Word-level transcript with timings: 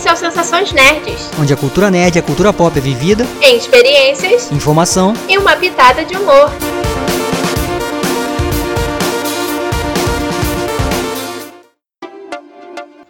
Esse 0.00 0.08
é 0.08 0.12
o 0.14 0.16
Sensações 0.16 0.72
Nerds, 0.72 1.30
onde 1.38 1.52
a 1.52 1.56
cultura 1.58 1.90
nerd 1.90 2.16
e 2.16 2.18
a 2.18 2.22
cultura 2.22 2.54
pop 2.54 2.74
é 2.74 2.80
vivida 2.80 3.22
em 3.42 3.58
experiências, 3.58 4.50
informação 4.50 5.12
e 5.28 5.36
uma 5.36 5.54
pitada 5.54 6.06
de 6.06 6.16
humor. 6.16 6.50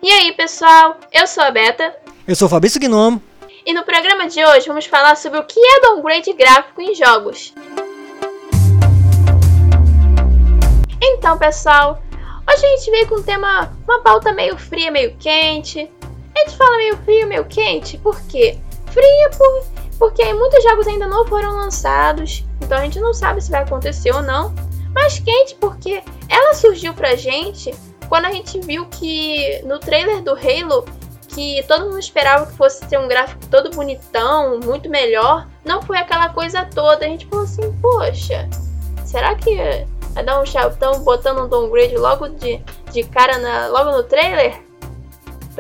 E 0.03 0.11
aí, 0.11 0.33
pessoal? 0.33 0.99
Eu 1.13 1.29
sou 1.29 1.45
a 1.45 1.53
Beta. 1.53 1.95
Eu 2.27 2.35
sou 2.35 2.47
o 2.47 2.51
Fabrício 2.51 2.81
Gnomo. 2.81 3.23
E 3.65 3.73
no 3.73 3.85
programa 3.85 4.27
de 4.27 4.45
hoje 4.45 4.67
vamos 4.67 4.87
falar 4.87 5.17
sobre 5.17 5.39
o 5.39 5.45
que 5.45 5.61
é 5.61 5.81
downgrade 5.83 6.33
gráfico 6.33 6.83
em 6.83 6.93
jogos. 6.93 7.55
Então, 11.01 11.39
pessoal, 11.39 12.03
hoje 12.53 12.67
a 12.67 12.69
gente 12.77 12.91
veio 12.91 13.07
com 13.07 13.21
um 13.21 13.23
tema, 13.23 13.73
uma 13.85 14.01
pauta 14.01 14.33
meio 14.33 14.59
fria, 14.59 14.91
meio 14.91 15.15
quente. 15.21 15.89
A 16.35 16.39
gente 16.41 16.57
fala 16.57 16.77
meio 16.77 16.97
frio, 16.99 17.27
meio 17.27 17.45
quente, 17.45 17.99
por 17.99 18.21
quê? 18.23 18.59
Fria 18.87 19.31
por, 19.37 19.65
porque 19.99 20.33
muitos 20.33 20.63
jogos 20.63 20.87
ainda 20.87 21.07
não 21.07 21.27
foram 21.27 21.57
lançados, 21.57 22.45
então 22.61 22.79
a 22.79 22.83
gente 22.83 23.01
não 23.01 23.13
sabe 23.13 23.41
se 23.41 23.51
vai 23.51 23.63
acontecer 23.63 24.15
ou 24.15 24.23
não. 24.23 24.55
Mas 24.95 25.19
quente 25.19 25.55
porque 25.57 26.03
ela 26.29 26.55
surgiu 26.55 26.93
pra 26.95 27.15
gente 27.15 27.73
quando 28.09 28.25
a 28.25 28.33
gente 28.33 28.59
viu 28.61 28.87
que 28.87 29.63
no 29.65 29.79
trailer 29.79 30.21
do 30.23 30.33
Halo, 30.33 30.85
que 31.29 31.63
todo 31.69 31.85
mundo 31.85 31.99
esperava 31.99 32.47
que 32.47 32.57
fosse 32.57 32.85
ter 32.87 32.99
um 32.99 33.07
gráfico 33.07 33.47
todo 33.47 33.71
bonitão, 33.71 34.59
muito 34.59 34.91
melhor, 34.91 35.47
não 35.65 35.81
foi 35.81 35.99
aquela 35.99 36.29
coisa 36.31 36.65
toda. 36.65 37.05
A 37.05 37.09
gente 37.09 37.27
falou 37.27 37.45
assim, 37.45 37.73
poxa, 37.81 38.49
será 39.05 39.35
que 39.37 39.87
vai 40.13 40.25
dar 40.25 40.41
um 40.41 40.47
chapéu 40.47 40.99
botando 40.99 41.45
um 41.45 41.49
downgrade 41.49 41.97
logo 41.97 42.29
de, 42.31 42.61
de 42.91 43.05
cara 43.05 43.39
na, 43.39 43.69
logo 43.69 43.93
no 43.93 44.03
trailer? 44.03 44.61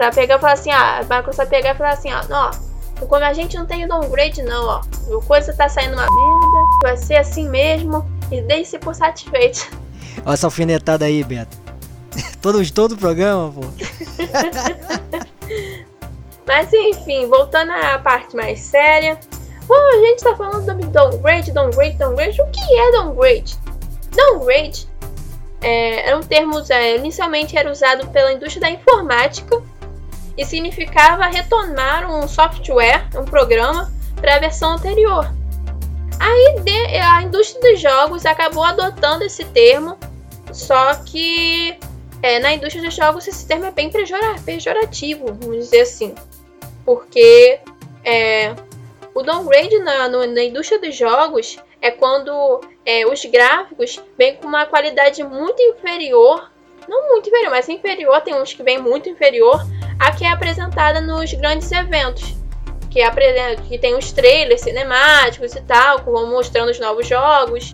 Pra 0.00 0.10
pegar 0.10 0.36
e 0.36 0.38
falar 0.38 0.54
assim, 0.54 0.70
ah, 0.70 1.02
vai 1.02 1.20
começar 1.20 1.42
a 1.42 1.46
pegar 1.46 1.74
e 1.74 1.76
falar 1.76 1.90
assim, 1.90 2.08
ó, 2.10 2.22
ó, 2.30 2.50
como 3.04 3.22
a 3.22 3.34
gente 3.34 3.54
não 3.58 3.66
tem 3.66 3.86
downgrade 3.86 4.42
não, 4.42 4.64
ó, 4.64 4.80
a 5.14 5.22
coisa 5.26 5.52
tá 5.52 5.68
saindo 5.68 5.92
uma 5.92 6.06
merda, 6.06 6.78
vai 6.82 6.96
ser 6.96 7.16
assim 7.16 7.46
mesmo, 7.50 8.10
e 8.32 8.40
deixe-se 8.40 8.78
por 8.78 8.94
satisfeito. 8.94 9.68
Olha 10.24 10.32
essa 10.32 10.46
alfinetada 10.46 11.04
aí, 11.04 11.22
Beto. 11.22 11.54
todo, 12.40 12.72
todo 12.72 12.92
o 12.92 12.96
programa, 12.96 13.52
pô. 13.52 13.60
Mas 16.48 16.72
enfim, 16.72 17.26
voltando 17.26 17.70
à 17.70 17.98
parte 17.98 18.34
mais 18.34 18.58
séria. 18.58 19.20
Bom, 19.66 19.74
a 19.74 19.98
gente 19.98 20.24
tá 20.24 20.34
falando 20.34 20.64
sobre 20.64 20.86
downgrade, 20.86 21.52
downgrade, 21.52 21.98
downgrade. 21.98 22.40
O 22.40 22.46
que 22.46 22.74
é 22.74 22.92
downgrade? 22.92 23.58
Downgrade 24.16 24.88
é, 25.60 26.08
é 26.08 26.16
um 26.16 26.22
termo, 26.22 26.58
é, 26.70 26.96
inicialmente 26.96 27.54
era 27.54 27.70
usado 27.70 28.08
pela 28.08 28.32
indústria 28.32 28.62
da 28.62 28.70
informática 28.70 29.62
e 30.40 30.44
significava 30.46 31.26
retornar 31.26 32.10
um 32.10 32.26
software, 32.26 33.06
um 33.14 33.26
programa, 33.26 33.92
para 34.16 34.36
a 34.36 34.38
versão 34.38 34.72
anterior. 34.72 35.30
Aí 36.18 36.54
a 36.98 37.22
indústria 37.22 37.60
dos 37.70 37.80
jogos 37.80 38.24
acabou 38.24 38.64
adotando 38.64 39.22
esse 39.22 39.44
termo, 39.44 39.98
só 40.50 40.94
que 40.94 41.78
é, 42.22 42.38
na 42.38 42.54
indústria 42.54 42.82
dos 42.82 42.94
jogos 42.94 43.28
esse 43.28 43.46
termo 43.46 43.66
é 43.66 43.70
bem 43.70 43.90
pejorativo, 43.90 45.26
vamos 45.26 45.56
dizer 45.58 45.82
assim, 45.82 46.14
porque 46.86 47.60
é, 48.02 48.54
o 49.14 49.22
downgrade 49.22 49.78
na, 49.80 50.08
no, 50.08 50.26
na 50.26 50.42
indústria 50.42 50.80
dos 50.80 50.96
jogos 50.96 51.58
é 51.82 51.90
quando 51.90 52.62
é, 52.86 53.06
os 53.06 53.22
gráficos 53.26 54.02
vêm 54.16 54.36
com 54.36 54.48
uma 54.48 54.64
qualidade 54.64 55.22
muito 55.22 55.60
inferior, 55.60 56.50
não 56.90 57.08
muito 57.08 57.28
inferior, 57.28 57.50
mas 57.50 57.68
inferior, 57.68 58.20
tem 58.20 58.34
uns 58.34 58.52
que 58.52 58.64
vêm 58.64 58.78
muito 58.78 59.08
inferior 59.08 59.64
a 59.96 60.10
que 60.10 60.24
é 60.24 60.28
apresentada 60.28 61.00
nos 61.00 61.32
grandes 61.32 61.70
eventos. 61.70 62.34
Que, 62.90 63.00
apresenta, 63.00 63.62
que 63.62 63.78
tem 63.78 63.96
os 63.96 64.10
trailers 64.10 64.62
cinemáticos 64.62 65.54
e 65.54 65.60
tal, 65.60 66.00
que 66.00 66.10
vão 66.10 66.28
mostrando 66.28 66.70
os 66.70 66.80
novos 66.80 67.06
jogos. 67.06 67.72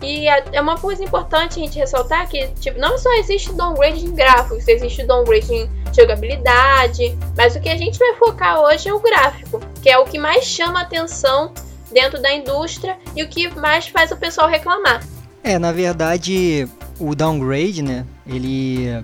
E 0.00 0.28
é 0.28 0.60
uma 0.60 0.78
coisa 0.78 1.02
importante 1.02 1.58
a 1.58 1.64
gente 1.64 1.78
ressaltar 1.78 2.28
que 2.28 2.46
tipo, 2.60 2.78
não 2.78 2.96
só 2.96 3.10
existe 3.14 3.52
downgrade 3.52 4.04
em 4.04 4.14
gráficos, 4.14 4.68
existe 4.68 5.02
downgrade 5.02 5.52
em 5.52 5.68
jogabilidade, 5.92 7.18
mas 7.36 7.56
o 7.56 7.60
que 7.60 7.68
a 7.68 7.76
gente 7.76 7.98
vai 7.98 8.14
focar 8.14 8.60
hoje 8.60 8.88
é 8.88 8.94
o 8.94 9.00
gráfico, 9.00 9.60
que 9.82 9.88
é 9.88 9.98
o 9.98 10.04
que 10.04 10.18
mais 10.18 10.44
chama 10.44 10.82
atenção 10.82 11.52
dentro 11.90 12.20
da 12.20 12.32
indústria 12.32 12.98
e 13.16 13.22
o 13.22 13.28
que 13.28 13.48
mais 13.58 13.88
faz 13.88 14.12
o 14.12 14.16
pessoal 14.16 14.46
reclamar. 14.46 15.02
É, 15.42 15.58
na 15.58 15.72
verdade, 15.72 16.68
o 16.98 17.14
downgrade, 17.14 17.82
né, 17.82 18.04
ele 18.26 19.02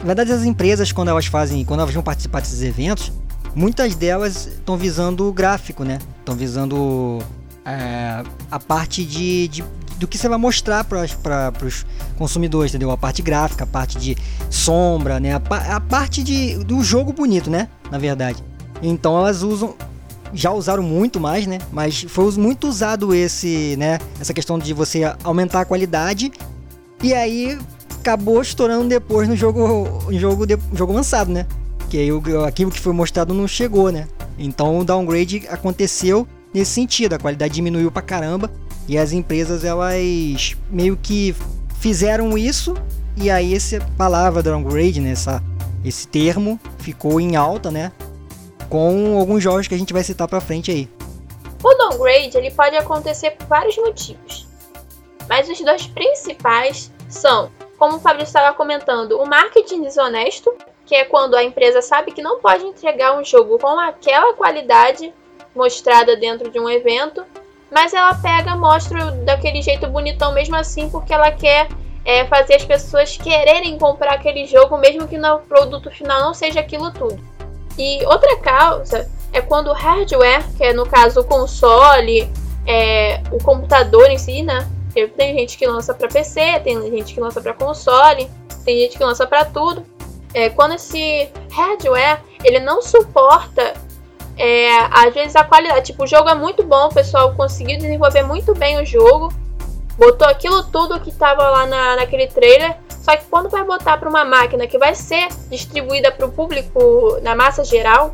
na 0.00 0.06
verdade, 0.06 0.32
as 0.32 0.44
empresas, 0.44 0.92
quando 0.92 1.08
elas 1.08 1.26
fazem, 1.26 1.64
quando 1.64 1.80
elas 1.80 1.92
vão 1.92 2.02
participar 2.02 2.40
desses 2.40 2.62
eventos, 2.62 3.12
muitas 3.54 3.96
delas 3.96 4.46
estão 4.46 4.76
visando 4.76 5.28
o 5.28 5.32
gráfico, 5.32 5.82
né? 5.82 5.98
Estão 6.20 6.36
visando 6.36 7.18
é, 7.64 8.22
a 8.48 8.60
parte 8.60 9.04
de, 9.04 9.48
de, 9.48 9.64
do 9.96 10.06
que 10.06 10.16
você 10.16 10.28
vai 10.28 10.38
mostrar 10.38 10.84
para 10.84 11.02
os 11.64 11.84
consumidores, 12.16 12.70
entendeu? 12.70 12.92
A 12.92 12.96
parte 12.96 13.22
gráfica, 13.22 13.64
a 13.64 13.66
parte 13.66 13.98
de 13.98 14.16
sombra, 14.48 15.18
né? 15.18 15.34
A, 15.34 15.76
a 15.76 15.80
parte 15.80 16.22
de, 16.22 16.58
do 16.58 16.82
jogo 16.84 17.12
bonito, 17.12 17.50
né? 17.50 17.68
Na 17.90 17.98
verdade. 17.98 18.42
Então 18.80 19.18
elas 19.18 19.42
usam, 19.42 19.74
já 20.32 20.52
usaram 20.52 20.84
muito 20.84 21.18
mais, 21.18 21.44
né? 21.44 21.58
Mas 21.72 22.02
foi 22.08 22.30
muito 22.36 22.68
usado 22.68 23.12
esse, 23.12 23.74
né? 23.76 23.98
Essa 24.20 24.32
questão 24.32 24.60
de 24.60 24.72
você 24.72 25.02
aumentar 25.24 25.62
a 25.62 25.64
qualidade 25.64 26.30
e 27.02 27.14
aí 27.14 27.58
acabou 28.00 28.40
estourando 28.40 28.88
depois 28.88 29.28
no 29.28 29.36
jogo, 29.36 30.00
jogo, 30.12 30.46
de, 30.46 30.58
jogo 30.72 30.92
lançado, 30.92 31.30
né? 31.30 31.46
Que 31.88 31.98
aí 31.98 32.08
aquilo 32.46 32.70
que 32.70 32.80
foi 32.80 32.92
mostrado 32.92 33.32
não 33.34 33.46
chegou, 33.46 33.90
né? 33.90 34.08
Então 34.38 34.78
o 34.78 34.84
downgrade 34.84 35.46
aconteceu 35.48 36.26
nesse 36.52 36.72
sentido, 36.72 37.14
a 37.14 37.18
qualidade 37.18 37.54
diminuiu 37.54 37.90
pra 37.90 38.02
caramba 38.02 38.50
e 38.86 38.96
as 38.96 39.12
empresas 39.12 39.64
elas 39.64 40.56
meio 40.70 40.96
que 40.96 41.34
fizeram 41.78 42.36
isso 42.36 42.74
e 43.16 43.30
aí 43.30 43.54
essa 43.54 43.80
palavra 43.96 44.42
downgrade, 44.42 45.00
né, 45.00 45.10
essa, 45.10 45.42
esse 45.84 46.06
termo 46.08 46.58
ficou 46.78 47.20
em 47.20 47.36
alta, 47.36 47.70
né? 47.70 47.92
Com 48.68 49.18
alguns 49.18 49.42
jogos 49.42 49.66
que 49.66 49.74
a 49.74 49.78
gente 49.78 49.92
vai 49.92 50.04
citar 50.04 50.28
pra 50.28 50.40
frente 50.40 50.70
aí. 50.70 50.88
O 51.62 51.74
downgrade 51.74 52.36
ele 52.36 52.50
pode 52.50 52.76
acontecer 52.76 53.32
por 53.32 53.46
vários 53.46 53.76
motivos, 53.76 54.46
mas 55.28 55.48
os 55.48 55.60
dois 55.60 55.86
principais 55.86 56.92
são 57.08 57.50
como 57.78 57.96
o 57.96 58.00
Fabrício 58.00 58.30
estava 58.30 58.54
comentando, 58.56 59.20
o 59.20 59.26
marketing 59.26 59.82
desonesto, 59.82 60.52
que 60.84 60.96
é 60.96 61.04
quando 61.04 61.36
a 61.36 61.44
empresa 61.44 61.80
sabe 61.80 62.10
que 62.10 62.20
não 62.20 62.40
pode 62.40 62.64
entregar 62.64 63.16
um 63.16 63.24
jogo 63.24 63.58
com 63.58 63.78
aquela 63.78 64.34
qualidade 64.34 65.14
mostrada 65.54 66.16
dentro 66.16 66.50
de 66.50 66.58
um 66.58 66.68
evento, 66.68 67.24
mas 67.70 67.94
ela 67.94 68.14
pega, 68.14 68.56
mostra 68.56 69.12
daquele 69.12 69.62
jeito 69.62 69.86
bonitão 69.86 70.32
mesmo 70.32 70.56
assim, 70.56 70.90
porque 70.90 71.12
ela 71.12 71.30
quer 71.30 71.68
é, 72.04 72.24
fazer 72.24 72.54
as 72.54 72.64
pessoas 72.64 73.16
quererem 73.16 73.78
comprar 73.78 74.14
aquele 74.14 74.46
jogo, 74.46 74.76
mesmo 74.78 75.06
que 75.06 75.18
no 75.18 75.38
produto 75.40 75.90
final 75.90 76.20
não 76.20 76.34
seja 76.34 76.60
aquilo 76.60 76.90
tudo. 76.90 77.20
E 77.76 78.04
outra 78.06 78.36
causa 78.38 79.08
é 79.32 79.40
quando 79.40 79.68
o 79.68 79.74
hardware, 79.74 80.42
que 80.56 80.64
é 80.64 80.72
no 80.72 80.86
caso 80.86 81.20
o 81.20 81.24
console, 81.24 82.32
é, 82.66 83.22
o 83.30 83.38
computador 83.42 84.10
em 84.10 84.18
si, 84.18 84.42
né? 84.42 84.66
Tem 84.92 85.38
gente 85.38 85.56
que 85.56 85.66
lança 85.66 85.94
para 85.94 86.08
PC, 86.08 86.60
tem 86.60 86.80
gente 86.90 87.14
que 87.14 87.20
lança 87.20 87.40
para 87.40 87.54
console, 87.54 88.28
tem 88.64 88.80
gente 88.80 88.96
que 88.96 89.04
lança 89.04 89.26
para 89.26 89.44
tudo. 89.44 89.84
É, 90.34 90.50
quando 90.50 90.74
esse 90.74 91.30
hardware 91.50 92.20
ele 92.44 92.60
não 92.60 92.82
suporta 92.82 93.74
é, 94.38 94.70
às 94.90 95.12
vezes 95.12 95.34
a 95.34 95.42
qualidade, 95.42 95.86
tipo, 95.86 96.04
o 96.04 96.06
jogo 96.06 96.28
é 96.28 96.34
muito 96.34 96.62
bom, 96.62 96.86
o 96.86 96.94
pessoal 96.94 97.34
conseguiu 97.34 97.76
desenvolver 97.76 98.22
muito 98.22 98.54
bem 98.54 98.80
o 98.80 98.86
jogo, 98.86 99.32
botou 99.98 100.28
aquilo 100.28 100.62
tudo 100.62 101.00
que 101.00 101.10
estava 101.10 101.48
lá 101.50 101.66
na, 101.66 101.96
naquele 101.96 102.28
trailer, 102.28 102.76
só 102.88 103.16
que 103.16 103.24
quando 103.24 103.48
vai 103.48 103.64
botar 103.64 103.96
para 103.98 104.08
uma 104.08 104.24
máquina 104.24 104.66
que 104.68 104.78
vai 104.78 104.94
ser 104.94 105.26
distribuída 105.50 106.12
para 106.12 106.26
o 106.26 106.30
público 106.30 107.18
na 107.20 107.34
massa 107.34 107.64
geral, 107.64 108.12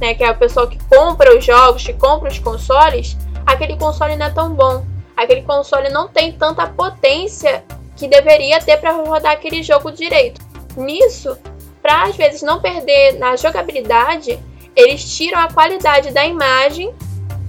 né, 0.00 0.14
que 0.14 0.24
é 0.24 0.30
o 0.30 0.36
pessoal 0.36 0.66
que 0.66 0.78
compra 0.84 1.36
os 1.36 1.44
jogos, 1.44 1.84
que 1.84 1.92
compra 1.92 2.30
os 2.30 2.38
consoles, 2.38 3.14
aquele 3.44 3.76
console 3.76 4.16
não 4.16 4.26
é 4.26 4.30
tão 4.30 4.54
bom 4.54 4.86
aquele 5.18 5.42
console 5.42 5.88
não 5.88 6.08
tem 6.08 6.32
tanta 6.32 6.66
potência 6.66 7.64
que 7.96 8.06
deveria 8.06 8.60
ter 8.60 8.76
para 8.76 8.92
rodar 8.92 9.32
aquele 9.32 9.62
jogo 9.62 9.90
direito. 9.90 10.40
Nisso, 10.76 11.36
para 11.82 12.04
às 12.04 12.16
vezes 12.16 12.42
não 12.42 12.60
perder 12.60 13.18
na 13.18 13.34
jogabilidade, 13.34 14.38
eles 14.76 15.04
tiram 15.16 15.40
a 15.40 15.52
qualidade 15.52 16.12
da 16.12 16.24
imagem 16.24 16.94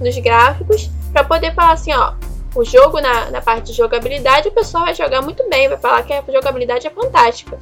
dos 0.00 0.18
gráficos 0.18 0.90
para 1.12 1.22
poder 1.22 1.54
falar 1.54 1.72
assim, 1.72 1.92
ó, 1.92 2.14
o 2.56 2.64
jogo 2.64 3.00
na, 3.00 3.30
na 3.30 3.40
parte 3.40 3.66
de 3.66 3.72
jogabilidade 3.72 4.48
o 4.48 4.52
pessoal 4.52 4.84
vai 4.84 4.94
jogar 4.94 5.22
muito 5.22 5.48
bem, 5.48 5.68
vai 5.68 5.78
falar 5.78 6.02
que 6.02 6.12
a 6.12 6.24
jogabilidade 6.26 6.88
é 6.88 6.90
fantástica. 6.90 7.56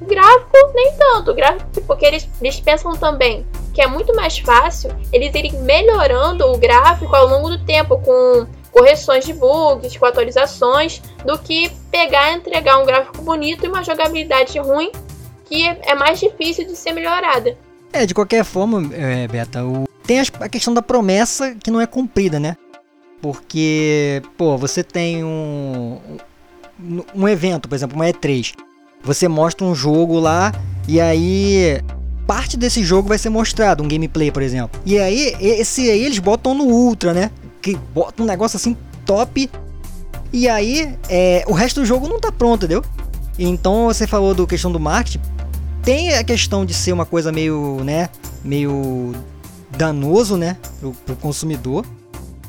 O 0.00 0.04
gráfico, 0.04 0.56
nem 0.74 0.96
tanto. 0.96 1.30
O 1.30 1.34
gráfico, 1.34 1.80
porque 1.86 2.04
eles, 2.04 2.28
eles 2.40 2.60
pensam 2.60 2.92
também 2.92 3.44
que 3.72 3.80
é 3.80 3.86
muito 3.86 4.14
mais 4.14 4.38
fácil 4.38 4.94
eles 5.12 5.34
irem 5.34 5.52
melhorando 5.62 6.46
o 6.46 6.58
gráfico 6.58 7.14
ao 7.16 7.26
longo 7.26 7.48
do 7.48 7.64
tempo, 7.64 7.98
com 8.00 8.46
correções 8.72 9.24
de 9.24 9.32
bugs, 9.34 9.96
com 9.96 10.06
atualizações, 10.06 11.00
do 11.24 11.38
que 11.38 11.70
pegar 11.90 12.32
e 12.32 12.36
entregar 12.36 12.78
um 12.78 12.86
gráfico 12.86 13.22
bonito 13.22 13.64
e 13.64 13.68
uma 13.68 13.84
jogabilidade 13.84 14.58
ruim 14.58 14.90
que 15.44 15.66
é 15.66 15.94
mais 15.94 16.18
difícil 16.18 16.66
de 16.66 16.74
ser 16.74 16.92
melhorada. 16.92 17.56
É, 17.92 18.06
de 18.06 18.14
qualquer 18.14 18.42
forma, 18.42 18.90
é, 18.94 19.28
Beta, 19.28 19.62
o... 19.62 19.86
tem 20.06 20.18
a 20.18 20.48
questão 20.48 20.72
da 20.72 20.80
promessa 20.80 21.54
que 21.54 21.70
não 21.70 21.78
é 21.78 21.86
cumprida, 21.86 22.40
né? 22.40 22.56
Porque, 23.20 24.22
pô, 24.36 24.56
você 24.56 24.82
tem 24.82 25.22
um, 25.22 26.00
um 27.14 27.28
evento, 27.28 27.68
por 27.68 27.74
exemplo, 27.74 27.94
uma 27.94 28.06
E3. 28.06 28.54
Você 29.04 29.28
mostra 29.28 29.66
um 29.66 29.74
jogo 29.74 30.18
lá 30.18 30.52
e 30.88 31.00
aí 31.00 31.82
parte 32.26 32.56
desse 32.56 32.82
jogo 32.82 33.08
vai 33.08 33.18
ser 33.18 33.28
mostrado, 33.28 33.82
um 33.82 33.88
gameplay, 33.88 34.30
por 34.30 34.42
exemplo. 34.42 34.80
E 34.86 34.98
aí, 34.98 35.36
esse 35.38 35.90
aí 35.90 36.02
eles 36.02 36.18
botam 36.18 36.54
no 36.54 36.64
Ultra, 36.64 37.12
né? 37.12 37.30
Que 37.62 37.76
bota 37.94 38.22
um 38.22 38.26
negócio 38.26 38.56
assim 38.56 38.76
top. 39.06 39.48
E 40.32 40.48
aí, 40.48 40.94
é, 41.08 41.44
o 41.46 41.52
resto 41.52 41.80
do 41.80 41.86
jogo 41.86 42.08
não 42.08 42.20
tá 42.20 42.30
pronto, 42.30 42.64
entendeu? 42.64 42.84
Então 43.38 43.86
você 43.86 44.06
falou 44.06 44.34
do 44.34 44.46
questão 44.46 44.70
do 44.70 44.80
marketing. 44.80 45.20
Tem 45.82 46.14
a 46.14 46.24
questão 46.24 46.64
de 46.64 46.74
ser 46.74 46.92
uma 46.92 47.06
coisa 47.06 47.32
meio, 47.32 47.82
né? 47.84 48.08
Meio 48.44 49.14
danoso, 49.70 50.36
né? 50.36 50.56
Pro, 50.80 50.92
pro 50.92 51.16
consumidor. 51.16 51.86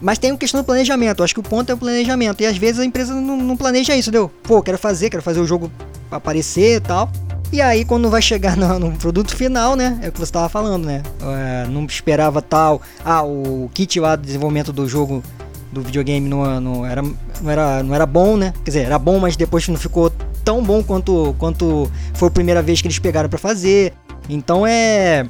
Mas 0.01 0.17
tem 0.17 0.31
a 0.31 0.37
questão 0.37 0.61
do 0.61 0.65
planejamento. 0.65 1.23
Acho 1.23 1.33
que 1.33 1.39
o 1.39 1.43
ponto 1.43 1.71
é 1.71 1.75
o 1.75 1.77
planejamento. 1.77 2.41
E 2.41 2.45
às 2.45 2.57
vezes 2.57 2.79
a 2.79 2.85
empresa 2.85 3.13
não, 3.13 3.37
não 3.37 3.55
planeja 3.55 3.95
isso, 3.95 4.09
entendeu? 4.09 4.29
Pô, 4.43 4.61
quero 4.61 4.77
fazer, 4.77 5.09
quero 5.09 5.23
fazer 5.23 5.39
o 5.39 5.47
jogo 5.47 5.71
aparecer 6.11 6.77
e 6.77 6.79
tal. 6.81 7.09
E 7.51 7.61
aí, 7.61 7.85
quando 7.85 8.09
vai 8.09 8.21
chegar 8.21 8.55
no, 8.57 8.79
no, 8.79 8.91
produto 8.93 9.35
final, 9.35 9.75
né? 9.75 9.99
É 10.01 10.09
o 10.09 10.11
que 10.11 10.17
você 10.17 10.25
estava 10.25 10.49
falando, 10.49 10.85
né? 10.85 11.03
É, 11.21 11.67
não 11.67 11.85
esperava 11.85 12.41
tal. 12.41 12.81
Ah, 13.03 13.23
o 13.23 13.69
kit 13.73 13.99
lá 13.99 14.15
do 14.15 14.25
desenvolvimento 14.25 14.71
do 14.71 14.87
jogo 14.87 15.23
do 15.71 15.81
videogame 15.81 16.27
não, 16.29 16.61
não, 16.61 16.85
era, 16.85 17.01
não, 17.01 17.51
era, 17.51 17.83
não 17.83 17.95
era 17.95 18.05
bom, 18.05 18.37
né? 18.37 18.53
Quer 18.63 18.71
dizer, 18.71 18.85
era 18.85 18.99
bom, 18.99 19.19
mas 19.19 19.35
depois 19.35 19.67
não 19.67 19.77
ficou 19.77 20.11
tão 20.43 20.63
bom 20.63 20.83
quanto, 20.83 21.35
quanto 21.39 21.91
foi 22.13 22.27
a 22.27 22.31
primeira 22.31 22.61
vez 22.61 22.81
que 22.81 22.87
eles 22.87 22.99
pegaram 22.99 23.29
para 23.29 23.39
fazer. 23.39 23.93
Então 24.29 24.65
é. 24.65 25.27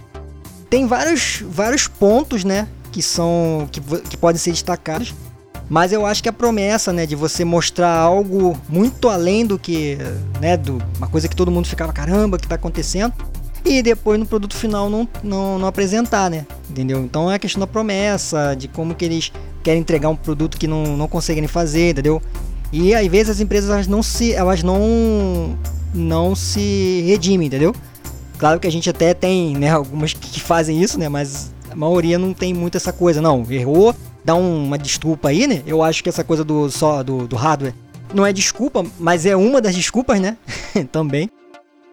Tem 0.70 0.88
vários, 0.88 1.44
vários 1.48 1.88
pontos, 1.88 2.44
né? 2.44 2.68
que 2.94 3.02
são 3.02 3.68
que, 3.72 3.82
que 3.82 4.16
podem 4.16 4.40
ser 4.40 4.52
destacados. 4.52 5.14
Mas 5.70 5.92
eu 5.92 6.06
acho 6.06 6.22
que 6.22 6.30
a 6.30 6.34
promessa, 6.34 6.92
né, 6.92 7.06
de 7.06 7.16
você 7.16 7.46
mostrar 7.46 7.96
algo 7.96 8.58
muito 8.68 9.10
além 9.10 9.46
do 9.46 9.58
que, 9.58 9.98
né, 10.40 10.58
do 10.58 10.82
uma 10.98 11.08
coisa 11.08 11.28
que 11.28 11.36
todo 11.36 11.50
mundo 11.50 11.68
ficava 11.68 11.94
caramba, 11.94 12.38
que 12.38 12.46
está 12.46 12.56
acontecendo, 12.56 13.14
e 13.66 13.82
depois 13.82 14.20
no 14.20 14.26
produto 14.26 14.56
final 14.56 14.90
não, 14.90 15.08
não, 15.24 15.58
não 15.58 15.68
apresentar, 15.68 16.30
né? 16.30 16.46
Entendeu? 16.70 17.00
Então 17.00 17.32
é 17.32 17.36
a 17.36 17.40
questão 17.40 17.62
da 17.62 17.68
promessa, 17.68 18.56
de 18.56 18.68
como 18.68 18.94
que 18.94 19.06
eles 19.06 19.32
querem 19.64 19.80
entregar 19.80 20.10
um 20.10 20.16
produto 20.16 20.58
que 20.58 20.68
não, 20.68 20.98
não 20.98 21.08
conseguem 21.08 21.48
fazer, 21.48 21.92
entendeu? 21.92 22.22
E 22.72 22.94
às 22.94 23.08
vezes 23.08 23.30
as 23.30 23.40
empresas 23.40 23.70
elas 23.70 23.88
não 23.88 24.04
se 24.04 24.34
elas 24.34 24.64
não 24.64 25.58
não 25.94 26.36
se 26.36 27.04
redimem, 27.08 27.48
entendeu? 27.48 27.74
Claro 28.38 28.60
que 28.60 28.68
a 28.68 28.72
gente 28.72 28.90
até 28.90 29.14
tem, 29.14 29.56
né, 29.56 29.70
algumas 29.70 30.12
que 30.12 30.42
fazem 30.42 30.82
isso, 30.82 31.00
né, 31.00 31.08
mas 31.08 31.54
a 31.70 31.76
maioria 31.76 32.18
não 32.20 32.34
tem 32.34 32.54
muito 32.54 32.76
essa 32.76 32.92
coisa, 32.92 33.22
não. 33.22 33.46
Errou, 33.50 33.96
um, 34.32 34.66
uma 34.66 34.78
desculpa 34.78 35.30
aí, 35.30 35.48
né? 35.48 35.64
Eu 35.66 35.84
acho 35.84 36.04
que 36.04 36.10
essa 36.10 36.24
coisa 36.24 36.44
do 36.44 36.70
só 36.70 37.04
do, 37.04 37.28
do 37.28 37.36
hardware 37.36 37.74
não 38.14 38.26
é 38.26 38.32
desculpa, 38.32 38.86
mas 39.00 39.26
é 39.26 39.36
uma 39.36 39.60
das 39.60 39.76
desculpas, 39.76 40.20
né? 40.20 40.38
Também. 40.92 41.30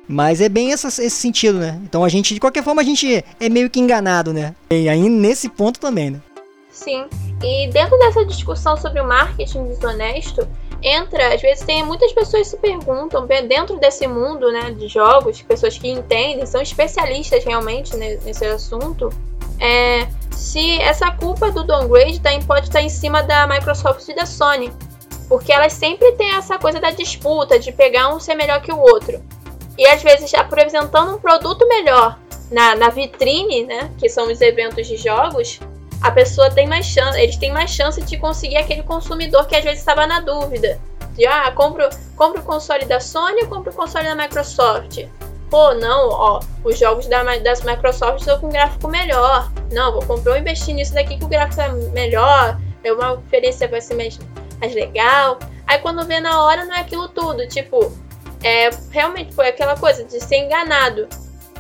Mas 0.07 0.41
é 0.41 0.49
bem 0.49 0.73
essa, 0.73 0.89
esse 0.89 1.11
sentido, 1.11 1.59
né? 1.59 1.81
Então 1.85 2.05
a 2.05 2.09
gente, 2.09 2.35
de 2.35 2.41
qualquer 2.41 2.63
forma, 2.63 2.83
a 2.83 2.85
gente 2.85 3.25
é 3.39 3.49
meio 3.49 3.71
que 3.71 3.81
enganado, 3.81 4.33
né? 4.33 4.55
E 4.71 4.89
aí 4.89 5.09
nesse 5.09 5.49
ponto 5.49 5.81
também, 5.81 6.11
né? 6.11 6.21
Sim. 6.71 7.07
E 7.43 7.69
dentro 7.69 7.99
dessa 7.99 8.25
discussão 8.25 8.77
sobre 8.77 9.01
o 9.01 9.07
marketing 9.07 9.65
desonesto, 9.69 10.47
entra, 10.83 11.35
às 11.35 11.41
vezes 11.41 11.65
tem 11.65 11.85
muitas 11.85 12.13
pessoas 12.13 12.49
se 12.49 12.57
perguntam, 12.57 13.27
dentro 13.27 13.79
desse 13.79 14.07
mundo, 14.07 14.51
né, 14.51 14.71
de 14.71 14.89
jogos, 14.89 15.43
pessoas 15.43 15.77
que 15.77 15.89
entendem, 15.89 16.45
são 16.47 16.61
especialistas 16.61 17.45
realmente 17.45 17.97
nesse 17.97 18.45
assunto, 18.45 19.11
é, 19.59 20.09
se 20.41 20.81
essa 20.81 21.11
culpa 21.11 21.53
do 21.53 21.63
downgrade 21.63 22.19
tá, 22.19 22.31
pode 22.47 22.67
estar 22.67 22.79
tá 22.79 22.83
em 22.83 22.89
cima 22.89 23.23
da 23.23 23.47
Microsoft 23.47 24.09
e 24.09 24.15
da 24.15 24.25
Sony. 24.25 24.73
Porque 25.29 25.53
elas 25.53 25.75
sempre 25.75 26.13
têm 26.13 26.35
essa 26.35 26.59
coisa 26.59 26.81
da 26.81 26.91
disputa, 26.91 27.59
de 27.59 27.71
pegar 27.71 28.13
um 28.13 28.19
ser 28.19 28.35
melhor 28.35 28.61
que 28.61 28.73
o 28.73 28.81
outro. 28.81 29.23
E 29.79 29.87
às 29.87 30.03
vezes, 30.03 30.35
apresentando 30.35 31.15
um 31.15 31.19
produto 31.21 31.69
melhor 31.69 32.19
na, 32.51 32.75
na 32.75 32.89
vitrine, 32.89 33.65
né, 33.65 33.91
que 33.97 34.09
são 34.09 34.27
os 34.33 34.41
eventos 34.41 34.89
de 34.89 34.97
jogos, 34.97 35.61
a 36.01 36.11
pessoa 36.11 36.51
tem 36.51 36.67
mais 36.67 36.87
chance, 36.87 37.21
eles 37.21 37.37
têm 37.37 37.53
mais 37.53 37.71
chance 37.71 38.03
de 38.03 38.17
conseguir 38.17 38.57
aquele 38.57 38.83
consumidor 38.83 39.47
que 39.47 39.55
às 39.55 39.63
vezes 39.63 39.81
estava 39.81 40.07
na 40.07 40.21
dúvida. 40.21 40.81
De, 41.13 41.27
ah, 41.27 41.53
compro, 41.53 41.89
compro 42.17 42.41
o 42.41 42.45
console 42.45 42.87
da 42.87 42.99
Sony 42.99 43.43
ou 43.43 43.49
compro 43.49 43.71
o 43.71 43.77
console 43.77 44.07
da 44.07 44.15
Microsoft? 44.15 45.05
Pô, 45.51 45.75
não, 45.75 46.09
ó, 46.11 46.41
os 46.65 46.79
jogos 46.79 47.07
da, 47.07 47.23
das 47.39 47.63
Microsoft 47.63 48.21
estão 48.21 48.39
com 48.39 48.49
gráfico 48.49 48.89
melhor. 48.89 49.51
Não, 49.73 49.93
vou 49.93 50.03
comprar, 50.03 50.33
vou 50.33 50.41
investir 50.41 50.75
nisso 50.75 50.95
daqui 50.95 51.19
que 51.19 51.25
o 51.25 51.29
gráfico 51.29 51.61
é 51.61 51.69
melhor, 51.91 52.59
é 52.85 52.93
uma 52.93 53.15
oferência 53.15 53.69
vai 53.69 53.81
ser 53.81 53.95
mais, 53.95 54.19
mais 54.61 54.75
legal. 54.75 55.39
Aí 55.67 55.79
quando 55.79 56.07
vê 56.07 56.21
na 56.21 56.43
hora 56.43 56.65
não 56.65 56.75
é 56.75 56.81
aquilo 56.81 57.09
tudo, 57.09 57.47
tipo, 57.49 57.93
é 58.43 58.71
realmente 58.91 59.35
foi 59.35 59.49
aquela 59.49 59.77
coisa 59.77 60.05
de 60.05 60.21
ser 60.21 60.37
enganado. 60.37 61.09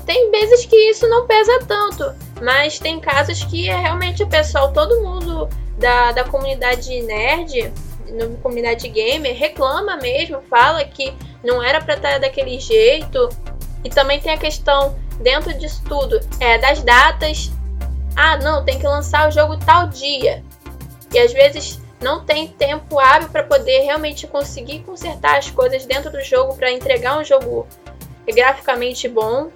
Tem 0.07 0.31
vezes 0.31 0.65
que 0.67 0.77
isso 0.91 1.07
não 1.09 1.27
pesa 1.27 1.61
tanto, 1.67 2.15
mas 2.41 2.79
tem 2.79 2.99
casos 2.99 3.45
que 3.45 3.69
é 3.69 3.77
realmente 3.77 4.23
o 4.23 4.29
pessoal, 4.29 4.73
todo 4.73 5.03
mundo 5.03 5.49
da, 5.77 6.13
da 6.13 6.25
comunidade 6.25 7.03
nerd, 7.03 7.73
na 8.09 8.27
comunidade 8.43 8.89
gamer, 8.89 9.37
reclama 9.37 9.97
mesmo, 9.97 10.41
fala 10.49 10.85
que 10.85 11.15
não 11.45 11.63
era 11.63 11.81
para 11.81 11.95
estar 11.95 12.19
daquele 12.19 12.59
jeito, 12.59 13.29
e 13.85 13.91
também 13.91 14.21
tem 14.21 14.33
a 14.33 14.39
questão, 14.39 14.99
dentro 15.21 15.53
disso 15.55 15.83
tudo, 15.89 16.21
é, 16.39 16.59
das 16.59 16.83
datas. 16.83 17.51
Ah, 18.17 18.37
não, 18.37 18.65
tem 18.65 18.79
que 18.79 18.87
lançar 18.87 19.29
o 19.29 19.31
jogo 19.31 19.57
tal 19.59 19.89
dia. 19.89 20.45
E 21.13 21.19
às 21.19 21.33
vezes 21.33 21.81
não 22.01 22.25
tem 22.25 22.49
tempo 22.49 22.99
hábil 22.99 23.29
para 23.29 23.43
poder 23.43 23.81
realmente 23.81 24.27
conseguir 24.27 24.81
consertar 24.81 25.39
as 25.39 25.51
coisas 25.51 25.85
dentro 25.85 26.11
do 26.11 26.23
jogo 26.23 26.57
para 26.57 26.71
entregar 26.71 27.19
um 27.19 27.25
jogo 27.25 27.67
graficamente 28.27 29.09
bom. 29.09 29.51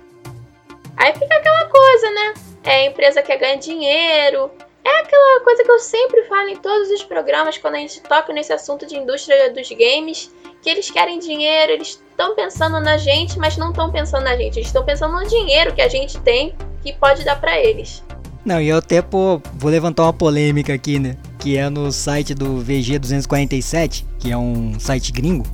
Aí 0.97 1.13
fica 1.13 1.35
aquela 1.35 1.67
coisa, 1.67 2.11
né? 2.11 2.35
É 2.63 2.75
a 2.77 2.87
empresa 2.87 3.23
que 3.23 3.37
ganha 3.37 3.57
dinheiro. 3.57 4.51
É 4.85 5.01
aquela 5.01 5.41
coisa 5.41 5.65
que 5.65 5.71
eu 5.71 5.79
sempre 5.79 6.25
falo 6.25 6.49
em 6.51 6.57
todos 6.57 6.91
os 6.91 7.03
programas 7.03 7.57
quando 7.57 7.77
a 7.77 7.79
gente 7.79 8.03
toca 8.03 8.33
nesse 8.35 8.53
assunto 8.53 8.87
de 8.87 8.97
indústria 8.97 9.51
dos 9.51 9.69
games, 9.71 10.31
que 10.61 10.69
eles 10.69 10.91
querem 10.91 11.19
dinheiro, 11.19 11.73
eles 11.73 12.01
estão 12.11 12.35
pensando 12.35 12.79
na 12.81 12.99
gente, 12.99 13.39
mas 13.39 13.57
não 13.57 13.71
estão 13.71 13.91
pensando 13.91 14.25
na 14.25 14.37
gente. 14.37 14.59
Eles 14.59 14.67
estão 14.67 14.85
pensando 14.85 15.15
no 15.15 15.27
dinheiro 15.27 15.75
que 15.75 15.81
a 15.81 15.89
gente 15.89 16.19
tem 16.21 16.55
que 16.83 16.93
pode 16.93 17.25
dar 17.25 17.41
para 17.41 17.59
eles. 17.59 18.05
Não, 18.45 18.61
e 18.61 18.69
eu 18.69 18.77
até 18.77 19.01
pô, 19.01 19.41
vou 19.55 19.71
levantar 19.71 20.03
uma 20.03 20.13
polêmica 20.13 20.75
aqui, 20.75 20.99
né? 20.99 21.17
Que 21.39 21.57
é 21.57 21.71
no 21.71 21.91
site 21.91 22.35
do 22.35 22.63
VG247, 22.63 24.05
que 24.19 24.31
é 24.31 24.37
um 24.37 24.79
site 24.79 25.13
gringo. 25.13 25.47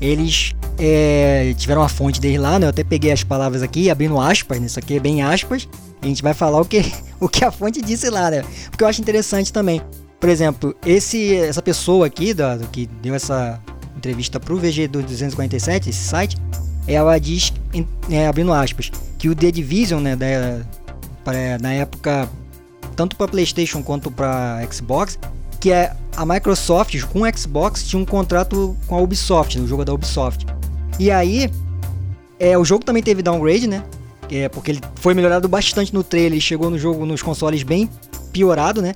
Eles 0.00 0.52
é, 0.76 1.54
tiveram 1.56 1.82
uma 1.82 1.88
fonte 1.88 2.20
deles 2.20 2.40
lá, 2.40 2.58
né? 2.58 2.66
Eu 2.66 2.70
até 2.70 2.82
peguei 2.82 3.12
as 3.12 3.22
palavras 3.22 3.62
aqui, 3.62 3.88
abrindo 3.88 4.18
aspas, 4.18 4.58
né? 4.58 4.66
Isso 4.66 4.78
aqui 4.78 4.96
é 4.96 5.00
bem 5.00 5.22
aspas. 5.22 5.68
A 6.00 6.06
gente 6.06 6.20
vai 6.20 6.34
falar 6.34 6.60
o 6.60 6.64
que, 6.64 6.82
o 7.22 7.28
que 7.28 7.44
a 7.44 7.52
fonte 7.52 7.80
disse 7.80 8.10
lá, 8.10 8.30
né? 8.30 8.44
Porque 8.68 8.82
eu 8.82 8.88
acho 8.88 9.00
interessante 9.00 9.52
também. 9.52 9.80
Por 10.18 10.28
exemplo, 10.28 10.74
esse, 10.84 11.36
essa 11.36 11.62
pessoa 11.62 12.06
aqui, 12.06 12.34
do, 12.34 12.42
que 12.72 12.86
deu 13.00 13.14
essa 13.14 13.60
entrevista 13.96 14.40
para 14.40 14.52
o 14.52 14.58
VG 14.58 14.88
247, 14.88 15.88
esse 15.88 16.02
site, 16.02 16.36
ela 16.86 17.18
diz, 17.18 17.52
é, 18.10 18.26
abrindo 18.26 18.52
aspas, 18.52 18.90
que 19.18 19.28
o 19.28 19.36
The 19.36 19.52
Division, 19.52 20.00
né, 20.02 20.16
da, 20.16 20.62
pra, 21.24 21.58
na 21.60 21.72
época, 21.74 22.28
tanto 22.96 23.14
para 23.14 23.28
PlayStation 23.28 23.84
quanto 23.84 24.10
para 24.10 24.60
Xbox, 24.68 25.16
que 25.60 25.70
é 25.70 25.94
a 26.16 26.26
Microsoft 26.26 27.00
com 27.04 27.20
o 27.20 27.38
Xbox 27.38 27.84
tinha 27.84 28.02
um 28.02 28.04
contrato 28.04 28.76
com 28.88 28.96
a 28.96 29.00
Ubisoft, 29.00 29.60
o 29.60 29.66
jogo 29.68 29.84
da 29.84 29.94
Ubisoft. 29.94 30.44
E 30.98 31.08
aí, 31.08 31.48
é, 32.40 32.58
o 32.58 32.64
jogo 32.64 32.84
também 32.84 33.02
teve 33.02 33.22
downgrade, 33.22 33.68
né? 33.68 33.84
É, 34.34 34.48
porque 34.48 34.70
ele 34.70 34.80
foi 34.94 35.12
melhorado 35.12 35.46
bastante 35.46 35.92
no 35.92 36.02
trailer 36.02 36.38
e 36.38 36.40
chegou 36.40 36.70
no 36.70 36.78
jogo 36.78 37.04
nos 37.04 37.20
consoles 37.20 37.62
bem 37.62 37.86
piorado, 38.32 38.80
né? 38.80 38.94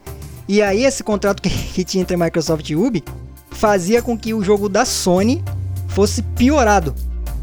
E 0.49 0.63
aí 0.63 0.83
esse 0.83 1.05
contrato 1.05 1.43
que, 1.43 1.51
que 1.75 1.85
tinha 1.85 2.01
entre 2.01 2.15
a 2.15 2.19
Microsoft 2.19 2.71
e 2.71 2.75
Ubi 2.75 3.05
fazia 3.51 4.01
com 4.01 4.17
que 4.17 4.33
o 4.33 4.43
jogo 4.43 4.67
da 4.67 4.87
Sony 4.87 5.45
fosse 5.89 6.23
piorado. 6.23 6.95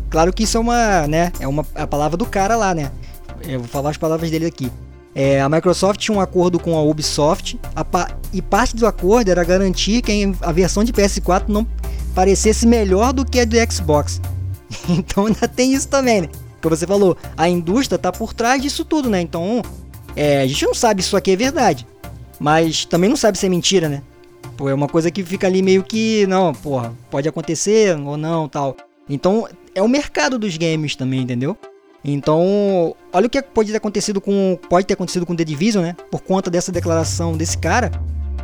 Claro 0.09 0.33
que 0.33 0.41
isso 0.41 0.57
é 0.57 0.59
uma, 0.59 1.07
né, 1.07 1.31
é 1.39 1.47
uma 1.47 1.63
a 1.75 1.85
palavra 1.85 2.17
do 2.17 2.25
cara 2.25 2.55
lá, 2.55 2.73
né? 2.73 2.91
Eu 3.47 3.59
vou 3.59 3.67
falar 3.67 3.91
as 3.91 3.97
palavras 3.97 4.31
dele 4.31 4.47
aqui. 4.47 4.71
É, 5.13 5.39
a 5.39 5.47
Microsoft 5.47 5.99
tinha 5.99 6.17
um 6.17 6.21
acordo 6.21 6.59
com 6.59 6.75
a 6.75 6.81
Ubisoft 6.81 7.59
pa 7.91 8.09
e 8.31 8.41
parte 8.41 8.75
do 8.75 8.87
acordo 8.87 9.29
era 9.29 9.43
garantir 9.43 10.01
que 10.01 10.33
a 10.41 10.51
versão 10.51 10.83
de 10.83 10.91
PS4 10.91 11.43
não 11.47 11.67
parecesse 12.15 12.65
melhor 12.65 13.13
do 13.13 13.23
que 13.23 13.39
a 13.39 13.45
do 13.45 13.55
Xbox. 13.71 14.19
então 14.89 15.27
ainda 15.27 15.47
tem 15.47 15.73
isso 15.73 15.87
também, 15.87 16.21
né? 16.21 16.29
Como 16.63 16.75
você 16.75 16.87
falou, 16.87 17.17
a 17.35 17.49
indústria 17.49 17.99
tá 17.99 18.09
por 18.09 18.33
trás 18.33 18.61
disso 18.61 18.85
tudo, 18.85 19.09
né? 19.09 19.19
Então 19.19 19.61
é, 20.15 20.41
a 20.41 20.47
gente 20.47 20.65
não 20.65 20.73
sabe 20.73 21.01
se 21.01 21.07
isso 21.07 21.17
aqui 21.17 21.31
é 21.31 21.35
verdade, 21.35 21.85
mas 22.39 22.85
também 22.85 23.09
não 23.09 23.17
sabe 23.17 23.37
se 23.37 23.45
é 23.45 23.49
mentira, 23.49 23.89
né? 23.89 24.01
Pô, 24.55 24.69
é 24.69 24.73
uma 24.73 24.87
coisa 24.87 25.11
que 25.11 25.23
fica 25.23 25.45
ali 25.45 25.61
meio 25.61 25.83
que, 25.83 26.25
não, 26.27 26.53
porra, 26.53 26.93
pode 27.11 27.27
acontecer 27.27 27.97
ou 27.97 28.15
não, 28.15 28.47
tal. 28.47 28.77
Então, 29.09 29.45
é 29.75 29.81
o 29.81 29.89
mercado 29.89 30.39
dos 30.39 30.55
games 30.55 30.95
também, 30.95 31.21
entendeu? 31.21 31.57
Então, 32.03 32.95
olha 33.11 33.27
o 33.27 33.29
que 33.29 33.41
pode 33.41 33.71
ter 33.71 33.77
acontecido 33.77 34.21
com 34.21 34.57
pode 34.69 34.85
ter 34.85 34.93
acontecido 34.93 35.25
com 35.25 35.35
The 35.35 35.43
Division, 35.43 35.83
né? 35.83 35.95
Por 36.09 36.21
conta 36.21 36.49
dessa 36.49 36.71
declaração 36.71 37.35
desse 37.35 37.57
cara 37.57 37.91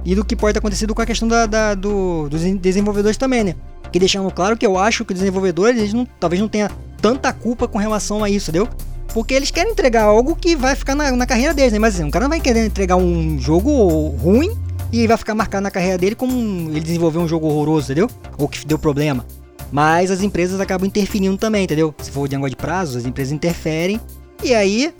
e 0.04 0.14
do 0.14 0.26
que 0.26 0.36
pode 0.36 0.54
ter 0.54 0.60
acontecido 0.60 0.94
com 0.94 1.02
a 1.02 1.06
questão 1.06 1.28
da, 1.28 1.46
da 1.46 1.74
do, 1.74 2.28
dos 2.28 2.42
desenvolvedores 2.42 3.18
também, 3.18 3.44
né? 3.44 3.56
Que 3.92 4.00
deixando 4.00 4.30
claro 4.32 4.58
que 4.58 4.66
eu 4.66 4.78
acho 4.78 5.06
que 5.06 5.14
os 5.14 5.20
desenvolvedores 5.20 5.78
eles 5.78 5.94
não, 5.94 6.06
talvez 6.20 6.42
não 6.42 6.48
tenha 6.48 6.70
tanta 7.02 7.32
culpa 7.34 7.68
com 7.68 7.78
relação 7.78 8.24
a 8.24 8.30
isso, 8.30 8.50
entendeu? 8.50 8.70
Porque 9.14 9.34
eles 9.34 9.50
querem 9.50 9.72
entregar 9.72 10.04
algo 10.04 10.36
que 10.36 10.56
vai 10.56 10.76
ficar 10.76 10.96
na, 10.96 11.12
na 11.12 11.26
carreira 11.26 11.54
deles, 11.54 11.74
né? 11.74 11.80
Mas 11.80 11.96
assim, 11.96 12.04
um 12.04 12.12
cara 12.12 12.26
não 12.26 12.30
vai 12.30 12.40
querer 12.40 12.66
entregar 12.66 12.96
um 12.96 13.40
jogo 13.40 14.10
ruim 14.22 14.56
e 14.92 15.08
vai 15.08 15.18
ficar 15.18 15.36
marcado 15.36 15.64
na 15.64 15.72
carreira 15.72 15.98
dele 15.98 16.16
como 16.16 16.70
ele 16.70 16.80
desenvolveu 16.80 17.22
um 17.22 17.28
jogo 17.28 17.48
horroroso, 17.48 17.88
entendeu? 17.88 18.10
Ou 18.38 18.48
que 18.48 18.66
deu 18.66 18.78
problema. 18.78 19.26
Mas 19.72 20.10
as 20.10 20.22
empresas 20.22 20.60
acabam 20.60 20.88
interferindo 20.88 21.38
também, 21.38 21.64
entendeu? 21.64 21.94
Se 22.02 22.12
for 22.12 22.28
de 22.28 22.36
negócio 22.36 22.52
de 22.52 22.56
prazo, 22.56 22.98
as 22.98 23.06
empresas 23.06 23.32
interferem. 23.32 24.00
E 24.44 24.54
aí, 24.54 24.94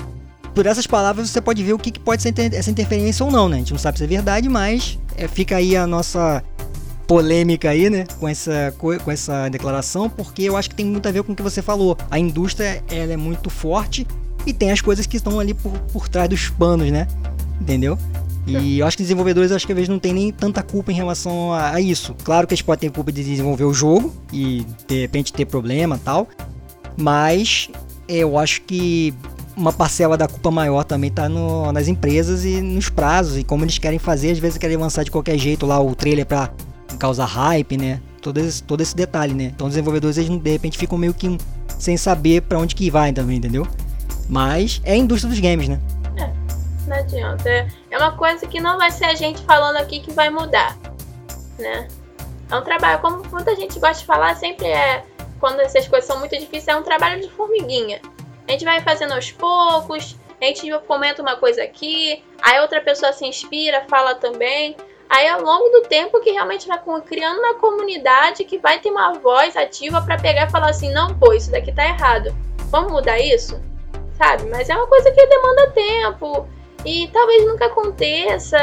por 0.54 0.66
essas 0.66 0.86
palavras, 0.86 1.30
você 1.30 1.42
pode 1.42 1.64
ver 1.64 1.74
o 1.74 1.80
que, 1.80 1.92
que 1.92 2.00
pode 2.00 2.22
ser 2.22 2.34
essa 2.54 2.70
interferência 2.70 3.26
ou 3.26 3.32
não, 3.32 3.50
né? 3.50 3.56
A 3.56 3.60
gente 3.60 3.72
não 3.72 3.80
sabe 3.80 3.98
se 3.98 4.04
é 4.04 4.08
verdade, 4.08 4.48
mas 4.48 5.00
é, 5.18 5.28
fica 5.28 5.58
aí 5.58 5.76
a 5.76 5.88
nossa 5.88 6.44
polêmica 7.10 7.72
aí, 7.72 7.90
né, 7.90 8.06
com 8.20 8.28
essa, 8.28 8.72
com 8.78 9.12
essa 9.12 9.50
declaração, 9.50 10.08
porque 10.08 10.44
eu 10.44 10.56
acho 10.56 10.70
que 10.70 10.76
tem 10.76 10.86
muito 10.86 11.10
a 11.10 11.12
ver 11.12 11.24
com 11.24 11.34
o 11.34 11.36
que 11.36 11.42
você 11.42 11.60
falou. 11.60 11.98
A 12.12 12.20
indústria, 12.20 12.84
ela 12.88 13.12
é 13.12 13.18
muito 13.18 13.50
forte 13.50 14.06
e 14.46 14.54
tem 14.54 14.70
as 14.70 14.80
coisas 14.80 15.08
que 15.08 15.18
estão 15.18 15.40
ali 15.40 15.56
por, 15.56 15.72
por 15.92 16.08
trás 16.08 16.30
dos 16.30 16.50
panos, 16.50 16.92
né? 16.92 17.08
Entendeu? 17.60 17.98
E 18.46 18.78
eu 18.80 18.86
acho 18.86 18.96
que 18.96 19.02
desenvolvedores, 19.02 19.52
acho 19.52 19.66
que 19.66 19.72
às 19.72 19.76
vezes 19.76 19.90
não 19.90 19.98
tem 19.98 20.14
nem 20.14 20.32
tanta 20.32 20.62
culpa 20.62 20.92
em 20.92 20.96
relação 20.96 21.52
a, 21.52 21.72
a, 21.72 21.82
isso. 21.82 22.16
Claro 22.24 22.46
que 22.46 22.54
eles 22.54 22.62
podem 22.62 22.90
ter 22.90 22.96
culpa 22.96 23.12
de 23.12 23.24
desenvolver 23.24 23.66
o 23.66 23.74
jogo 23.74 24.14
e 24.32 24.64
de 24.88 25.02
repente 25.02 25.34
ter 25.34 25.46
problema 25.46 26.00
tal, 26.04 26.28
mas 26.96 27.70
eu 28.08 28.38
acho 28.38 28.62
que 28.62 29.16
uma 29.58 29.74
parcela 29.74 30.16
da 30.16 30.28
culpa 30.28 30.52
maior 30.52 30.84
também 30.84 31.10
tá 31.10 31.28
no, 31.28 31.72
nas 31.72 31.88
empresas 31.88 32.46
e 32.46 32.62
nos 32.62 32.88
prazos 32.88 33.38
e 33.38 33.44
como 33.44 33.66
eles 33.66 33.80
querem 33.80 34.00
fazer, 34.00 34.32
às 34.32 34.40
vezes 34.40 34.60
querem 34.60 34.78
lançar 34.78 35.04
de 35.04 35.10
qualquer 35.10 35.38
jeito 35.40 35.66
lá 35.66 35.80
o 35.82 35.96
trailer 35.96 36.26
para 36.26 36.50
causar 36.98 37.26
hype, 37.26 37.78
né? 37.78 38.02
Todo 38.22 38.38
esse, 38.38 38.64
todo 38.64 38.82
esse 38.82 38.96
detalhe, 38.96 39.34
né? 39.34 39.46
Então 39.56 39.68
os 39.68 39.74
desenvolvedores 39.74 40.18
eles 40.18 40.30
de 40.30 40.50
repente 40.50 40.78
ficam 40.78 40.98
meio 40.98 41.14
que 41.14 41.38
sem 41.78 41.96
saber 41.96 42.42
para 42.42 42.58
onde 42.58 42.76
que 42.76 42.90
vai 42.90 43.14
também, 43.14 43.38
entendeu? 43.38 43.68
Mas 44.28 44.82
é 44.84 44.94
a 44.94 44.98
indústria 44.98 45.30
dos 45.30 45.40
games, 45.40 45.68
né? 45.68 45.80
não 46.90 46.98
adianta. 46.98 47.48
É, 47.48 47.68
é 47.92 47.98
uma 47.98 48.18
coisa 48.18 48.46
que 48.48 48.60
não 48.60 48.78
vai 48.78 48.92
ser 48.92 49.06
a 49.06 49.16
gente 49.16 49.42
falando 49.44 49.78
aqui 49.78 50.00
que 50.00 50.12
vai 50.12 50.30
mudar, 50.30 50.76
né? 51.58 51.88
É 52.50 52.56
um 52.56 52.64
trabalho, 52.64 53.00
como 53.00 53.24
muita 53.30 53.56
gente 53.56 53.80
gosta 53.80 54.00
de 54.00 54.06
falar, 54.06 54.36
sempre 54.36 54.68
é 54.68 55.06
quando 55.40 55.62
essas 55.62 55.88
coisas 55.88 56.06
são 56.06 56.20
muito 56.20 56.38
difíceis, 56.38 56.68
é 56.68 56.76
um 56.76 56.84
trabalho 56.84 57.22
de 57.22 57.30
formiguinha. 57.30 58.02
A 58.48 58.52
gente 58.52 58.66
vai 58.66 58.82
fazendo 58.82 59.14
aos 59.14 59.32
poucos, 59.32 60.18
a 60.42 60.46
gente 60.46 60.68
comenta 60.88 61.22
uma 61.22 61.36
coisa 61.36 61.64
aqui, 61.64 62.24
aí 62.42 62.60
outra 62.60 62.82
pessoa 62.82 63.14
se 63.14 63.26
inspira, 63.26 63.86
fala 63.88 64.16
também. 64.16 64.76
Aí 65.10 65.28
ao 65.28 65.42
longo 65.42 65.70
do 65.70 65.82
tempo 65.88 66.20
que 66.22 66.30
realmente 66.30 66.68
vai 66.68 66.80
criando 67.02 67.40
uma 67.40 67.56
comunidade 67.56 68.44
que 68.44 68.60
vai 68.60 68.80
ter 68.80 68.92
uma 68.92 69.14
voz 69.14 69.58
ativa 69.58 70.02
para 70.02 70.20
pegar 70.20 70.46
e 70.48 70.52
falar 70.52 70.70
assim, 70.70 70.94
não, 70.94 71.18
pô, 71.18 71.34
isso 71.34 71.50
daqui 71.50 71.72
tá 71.72 71.84
errado. 71.84 72.36
Vamos 72.70 72.92
mudar 72.92 73.20
isso? 73.20 73.60
Sabe? 74.16 74.44
Mas 74.46 74.70
é 74.70 74.76
uma 74.76 74.86
coisa 74.86 75.12
que 75.12 75.26
demanda 75.26 75.72
tempo 75.72 76.48
e 76.86 77.08
talvez 77.08 77.44
nunca 77.46 77.66
aconteça. 77.66 78.58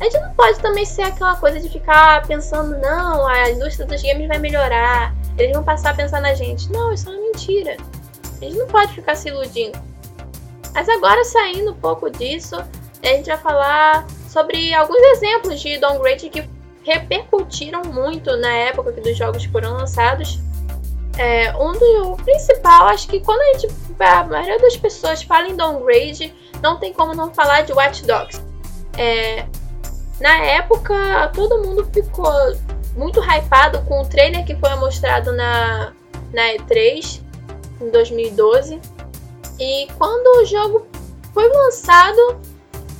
A 0.00 0.04
gente 0.04 0.18
não 0.18 0.32
pode 0.32 0.58
também 0.60 0.86
ser 0.86 1.02
aquela 1.02 1.36
coisa 1.36 1.60
de 1.60 1.68
ficar 1.68 2.26
pensando, 2.26 2.78
não, 2.78 3.26
a 3.26 3.50
indústria 3.50 3.86
dos 3.86 4.02
games 4.02 4.26
vai 4.26 4.38
melhorar, 4.38 5.14
eles 5.36 5.52
vão 5.52 5.62
passar 5.62 5.90
a 5.90 5.94
pensar 5.94 6.22
na 6.22 6.32
gente. 6.34 6.72
Não, 6.72 6.92
isso 6.92 7.08
é 7.08 7.12
uma 7.12 7.20
mentira. 7.20 7.76
A 8.40 8.44
gente 8.44 8.56
não 8.56 8.66
pode 8.66 8.94
ficar 8.94 9.14
se 9.14 9.28
iludindo. 9.28 9.78
Mas 10.74 10.88
agora, 10.88 11.22
saindo 11.24 11.70
um 11.70 11.76
pouco 11.76 12.10
disso, 12.10 12.56
a 12.56 13.06
gente 13.06 13.26
vai 13.26 13.38
falar 13.38 14.06
sobre 14.34 14.74
alguns 14.74 15.00
exemplos 15.00 15.60
de 15.60 15.78
downgrade 15.78 16.28
que 16.28 16.44
repercutiram 16.82 17.82
muito 17.84 18.36
na 18.36 18.52
época 18.52 18.92
que 18.92 19.08
os 19.08 19.16
jogos 19.16 19.44
foram 19.44 19.74
lançados. 19.74 20.40
É, 21.16 21.56
um 21.56 21.72
do 21.72 22.16
principal, 22.24 22.88
acho 22.88 23.06
que 23.06 23.20
quando 23.20 23.40
a 23.40 23.58
gente 23.58 23.72
a 24.00 24.24
maioria 24.24 24.58
das 24.58 24.76
pessoas 24.76 25.22
fala 25.22 25.46
em 25.46 25.54
downgrade, 25.54 26.34
não 26.60 26.80
tem 26.80 26.92
como 26.92 27.14
não 27.14 27.32
falar 27.32 27.60
de 27.60 27.72
Watch 27.72 28.04
Dogs. 28.04 28.42
É, 28.98 29.46
na 30.20 30.36
época, 30.38 31.30
todo 31.32 31.62
mundo 31.62 31.88
ficou 31.92 32.32
muito 32.96 33.20
hypado 33.20 33.80
com 33.82 34.02
o 34.02 34.06
trailer 34.06 34.44
que 34.44 34.56
foi 34.56 34.74
mostrado 34.74 35.30
na, 35.30 35.92
na 36.32 36.42
E3 36.54 37.20
em 37.80 37.88
2012. 37.88 38.80
E 39.60 39.86
quando 39.96 40.42
o 40.42 40.44
jogo 40.44 40.88
foi 41.32 41.48
lançado, 41.48 42.40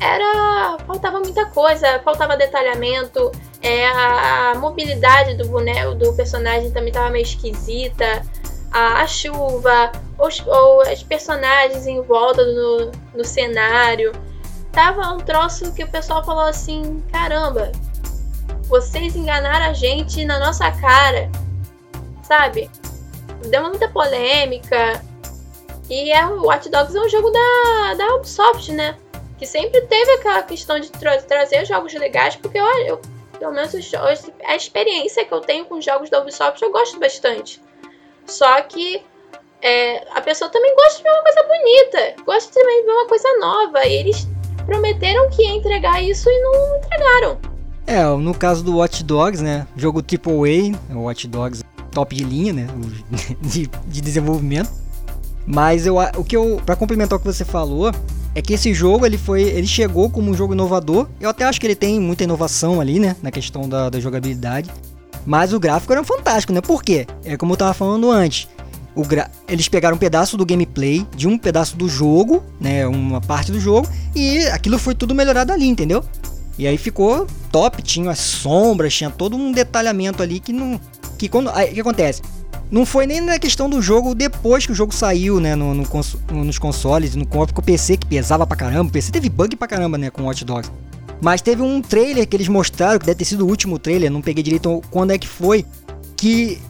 era 0.05 0.77
faltava 0.87 1.19
muita 1.19 1.47
coisa, 1.47 1.99
faltava 2.01 2.37
detalhamento, 2.37 3.33
é, 3.63 3.87
a, 3.89 4.51
a 4.51 4.55
mobilidade 4.57 5.35
do 5.35 5.49
boneco 5.49 5.95
do 5.95 6.13
personagem 6.15 6.71
também 6.71 6.89
estava 6.89 7.11
meio 7.11 7.23
esquisita, 7.23 8.23
a, 8.71 9.01
a 9.01 9.07
chuva, 9.07 9.93
os, 10.19 10.45
ou 10.47 10.83
os 10.83 11.03
personagens 11.03 11.87
em 11.87 12.03
volta 12.03 12.45
no, 12.45 12.93
no 13.15 13.25
cenário. 13.25 14.13
Tava 14.73 15.13
um 15.13 15.19
troço 15.19 15.73
que 15.73 15.85
o 15.85 15.89
pessoal 15.89 16.23
falou 16.25 16.45
assim: 16.45 17.03
caramba, 17.11 17.73
vocês 18.69 19.17
enganaram 19.17 19.67
a 19.67 19.73
gente 19.73 20.25
na 20.25 20.39
nossa 20.39 20.71
cara, 20.73 21.31
sabe? 22.23 22.71
Deu 23.47 23.63
muita 23.63 23.89
polêmica. 23.89 25.03
E 25.89 26.11
é, 26.11 26.27
o 26.27 26.45
Watch 26.45 26.69
Dogs 26.71 26.97
é 26.97 27.01
um 27.01 27.09
jogo 27.09 27.31
da, 27.31 27.95
da 27.95 28.15
Ubisoft, 28.17 28.73
né? 28.73 28.97
Que 29.39 29.47
sempre 29.47 29.81
teve 29.83 30.11
aquela 30.13 30.43
questão 30.43 30.79
de 30.79 30.91
tra 30.91 31.21
trazer 31.23 31.65
jogos 31.65 31.93
legais, 31.95 32.37
porque 32.37 32.59
olha, 32.59 32.89
eu, 32.89 33.01
pelo 33.39 33.53
menos 33.53 33.75
a 34.45 34.57
experiência 34.57 35.25
que 35.25 35.33
eu 35.33 35.41
tenho 35.41 35.65
com 35.65 35.81
jogos 35.81 36.09
da 36.09 36.21
Ubisoft 36.21 36.63
eu 36.63 36.71
gosto 36.71 36.99
bastante. 36.99 37.61
Só 38.27 38.61
que 38.63 39.03
é, 39.61 40.07
a 40.15 40.21
pessoa 40.21 40.51
também 40.51 40.75
gosta 40.75 40.99
de 40.99 41.03
ver 41.03 41.11
uma 41.11 41.23
coisa 41.23 41.43
bonita, 41.43 42.23
gosta 42.25 42.53
também 42.53 42.81
de 42.81 42.87
ver 42.87 42.93
uma 42.93 43.09
coisa 43.09 43.39
nova. 43.39 43.87
E 43.87 43.93
eles 43.95 44.29
prometeram 44.67 45.29
que 45.31 45.43
ia 45.43 45.55
entregar 45.55 46.03
isso 46.03 46.29
e 46.29 46.41
não 46.41 46.77
entregaram. 46.77 47.39
É, 47.87 48.05
no 48.05 48.35
caso 48.35 48.65
do 48.65 48.77
Watch 48.79 49.05
Dogs, 49.05 49.43
né? 49.43 49.67
Jogo 49.77 50.01
AAA, 50.01 50.79
o 50.95 51.03
Watch 51.05 51.27
Dogs 51.29 51.63
top 51.95 52.15
de 52.15 52.25
linha, 52.25 52.53
né? 52.53 52.67
De, 53.41 53.71
de 53.87 54.01
desenvolvimento. 54.01 54.71
Mas 55.47 55.87
eu, 55.87 55.97
o 56.17 56.25
que 56.25 56.37
eu, 56.37 56.61
para 56.65 56.75
complementar 56.75 57.19
o 57.19 57.21
que 57.21 57.27
você 57.27 57.45
falou, 57.45 57.93
é 58.35 58.43
que 58.43 58.55
esse 58.55 58.75
jogo 58.75 59.07
ele 59.07 59.17
foi, 59.17 59.43
ele 59.43 59.67
chegou 59.67 60.11
como 60.11 60.31
um 60.31 60.35
jogo 60.35 60.55
inovador. 60.55 61.09
Eu 61.21 61.31
até 61.31 61.45
acho 61.45 61.61
que 61.61 61.67
ele 61.67 61.77
tem 61.77 62.01
muita 62.01 62.25
inovação 62.25 62.81
ali, 62.81 62.99
né, 62.99 63.17
na 63.23 63.31
questão 63.31 63.69
da, 63.69 63.89
da 63.89 64.01
jogabilidade. 64.01 64.71
Mas 65.25 65.53
o 65.53 65.61
gráfico 65.61 65.93
era 65.93 66.05
fantástico, 66.05 66.53
né? 66.53 66.61
Por 66.61 66.83
quê? 66.83 67.07
É 67.25 67.37
como 67.37 67.55
eu 67.55 67.57
tava 67.57 67.73
falando 67.73 68.11
antes. 68.11 68.49
Gra... 69.09 69.31
Eles 69.49 69.69
pegaram 69.69 69.97
um 69.97 69.99
pedaço 69.99 70.37
do 70.37 70.45
gameplay, 70.45 71.07
de 71.17 71.27
um 71.27 71.39
pedaço 71.39 71.77
do 71.77 71.89
jogo, 71.89 72.43
né? 72.61 72.87
Uma 72.87 73.21
parte 73.21 73.51
do 73.51 73.59
jogo, 73.59 73.89
e 74.15 74.47
aquilo 74.49 74.79
foi 74.79 74.95
tudo 74.95 75.15
melhorado 75.15 75.53
ali, 75.53 75.67
entendeu? 75.67 76.05
E 76.59 76.67
aí 76.67 76.77
ficou 76.77 77.27
top, 77.51 77.83
tinha 77.83 78.11
as 78.11 78.21
sombras, 78.21 78.95
tinha 78.95 79.11
todo 79.11 79.37
um 79.37 79.51
detalhamento 79.51 80.23
ali 80.23 80.39
que 80.39 80.53
não. 80.53 80.81
Que 81.19 81.29
quando. 81.29 81.51
Aí, 81.51 81.71
o 81.71 81.75
que 81.75 81.81
acontece? 81.81 82.23
Não 82.71 82.85
foi 82.85 83.07
nem 83.07 83.21
na 83.21 83.39
questão 83.39 83.69
do 83.69 83.81
jogo 83.81 84.15
depois 84.15 84.67
que 84.67 84.73
o 84.73 84.75
jogo 84.75 84.95
saiu, 84.95 85.39
né? 85.39 85.55
No, 85.55 85.75
no, 85.75 85.85
nos 86.45 86.59
consoles, 86.59 87.15
no 87.15 87.27
próprio 87.27 87.63
PC 87.63 87.97
que 87.97 88.07
pesava 88.07 88.47
pra 88.47 88.57
caramba. 88.57 88.89
O 88.89 88.93
PC 88.93 89.13
teve 89.13 89.29
bug 89.29 89.55
pra 89.57 89.69
caramba, 89.69 89.97
né? 89.97 90.11
Com 90.11 90.25
Watch 90.25 90.45
Dogs. 90.45 90.71
Mas 91.21 91.41
teve 91.41 91.63
um 91.63 91.81
trailer 91.81 92.27
que 92.27 92.37
eles 92.37 92.49
mostraram, 92.49 92.99
que 92.99 93.07
deve 93.07 93.19
ter 93.19 93.25
sido 93.25 93.47
o 93.47 93.49
último 93.49 93.79
trailer, 93.79 94.11
não 94.11 94.21
peguei 94.21 94.43
direito 94.43 94.83
quando 94.91 95.13
é 95.13 95.19
que 95.19 95.29
foi, 95.29 95.65
que 96.17 96.61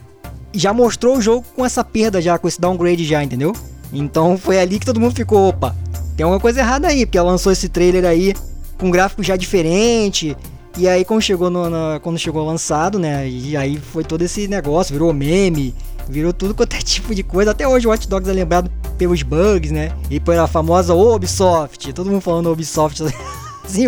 já 0.53 0.73
mostrou 0.73 1.17
o 1.17 1.21
jogo 1.21 1.45
com 1.55 1.65
essa 1.65 1.83
perda 1.83 2.21
já, 2.21 2.37
com 2.37 2.47
esse 2.47 2.61
downgrade 2.61 3.03
já, 3.03 3.23
entendeu? 3.23 3.53
Então 3.91 4.37
foi 4.37 4.59
ali 4.59 4.79
que 4.79 4.85
todo 4.85 4.99
mundo 4.99 5.15
ficou, 5.15 5.49
opa, 5.49 5.75
tem 6.15 6.23
alguma 6.23 6.39
coisa 6.39 6.61
errada 6.61 6.87
aí, 6.87 7.05
porque 7.05 7.19
lançou 7.19 7.51
esse 7.51 7.67
trailer 7.67 8.05
aí 8.05 8.33
com 8.77 8.89
gráfico 8.89 9.23
já 9.23 9.35
diferente. 9.35 10.35
E 10.77 10.89
aí 10.89 11.05
quando 11.05 11.21
chegou 11.21 11.49
no, 11.49 11.69
quando 12.01 12.19
chegou 12.19 12.45
lançado, 12.45 12.99
né? 12.99 13.27
E 13.27 13.55
aí 13.55 13.77
foi 13.77 14.03
todo 14.03 14.21
esse 14.21 14.47
negócio, 14.47 14.93
virou 14.93 15.13
meme, 15.13 15.73
virou 16.09 16.33
tudo 16.33 16.53
quanto 16.53 16.75
é 16.75 16.79
tipo 16.83 17.15
de 17.15 17.23
coisa. 17.23 17.51
Até 17.51 17.67
hoje 17.67 17.87
o 17.87 17.89
Watch 17.89 18.07
Dogs 18.07 18.29
é 18.29 18.33
lembrado 18.33 18.69
pelos 18.97 19.23
bugs, 19.23 19.71
né? 19.71 19.91
E 20.09 20.19
pela 20.19 20.47
famosa 20.47 20.93
Ubisoft, 20.93 21.93
todo 21.93 22.09
mundo 22.09 22.21
falando 22.21 22.51
Ubisoft. 22.51 23.03
Sim, 23.65 23.87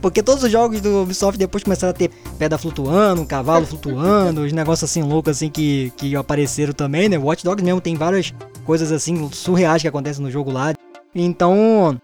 porque 0.00 0.22
todos 0.22 0.44
os 0.44 0.52
jogos 0.52 0.80
do 0.80 1.02
Ubisoft 1.02 1.36
depois 1.36 1.64
começaram 1.64 1.90
a 1.90 1.94
ter 1.94 2.10
pedra 2.38 2.56
flutuando, 2.56 3.26
cavalo 3.26 3.66
flutuando, 3.66 4.42
os 4.42 4.52
negócios 4.52 4.88
assim 4.88 5.02
loucos 5.02 5.32
assim 5.32 5.50
que, 5.50 5.92
que 5.96 6.14
apareceram 6.14 6.72
também, 6.72 7.08
né? 7.08 7.18
Watch 7.18 7.42
Dogs 7.42 7.64
mesmo 7.64 7.80
tem 7.80 7.96
várias 7.96 8.32
coisas 8.64 8.92
assim 8.92 9.28
surreais 9.32 9.82
que 9.82 9.88
acontecem 9.88 10.22
no 10.22 10.30
jogo 10.30 10.52
lá. 10.52 10.74
Então, 11.14 11.98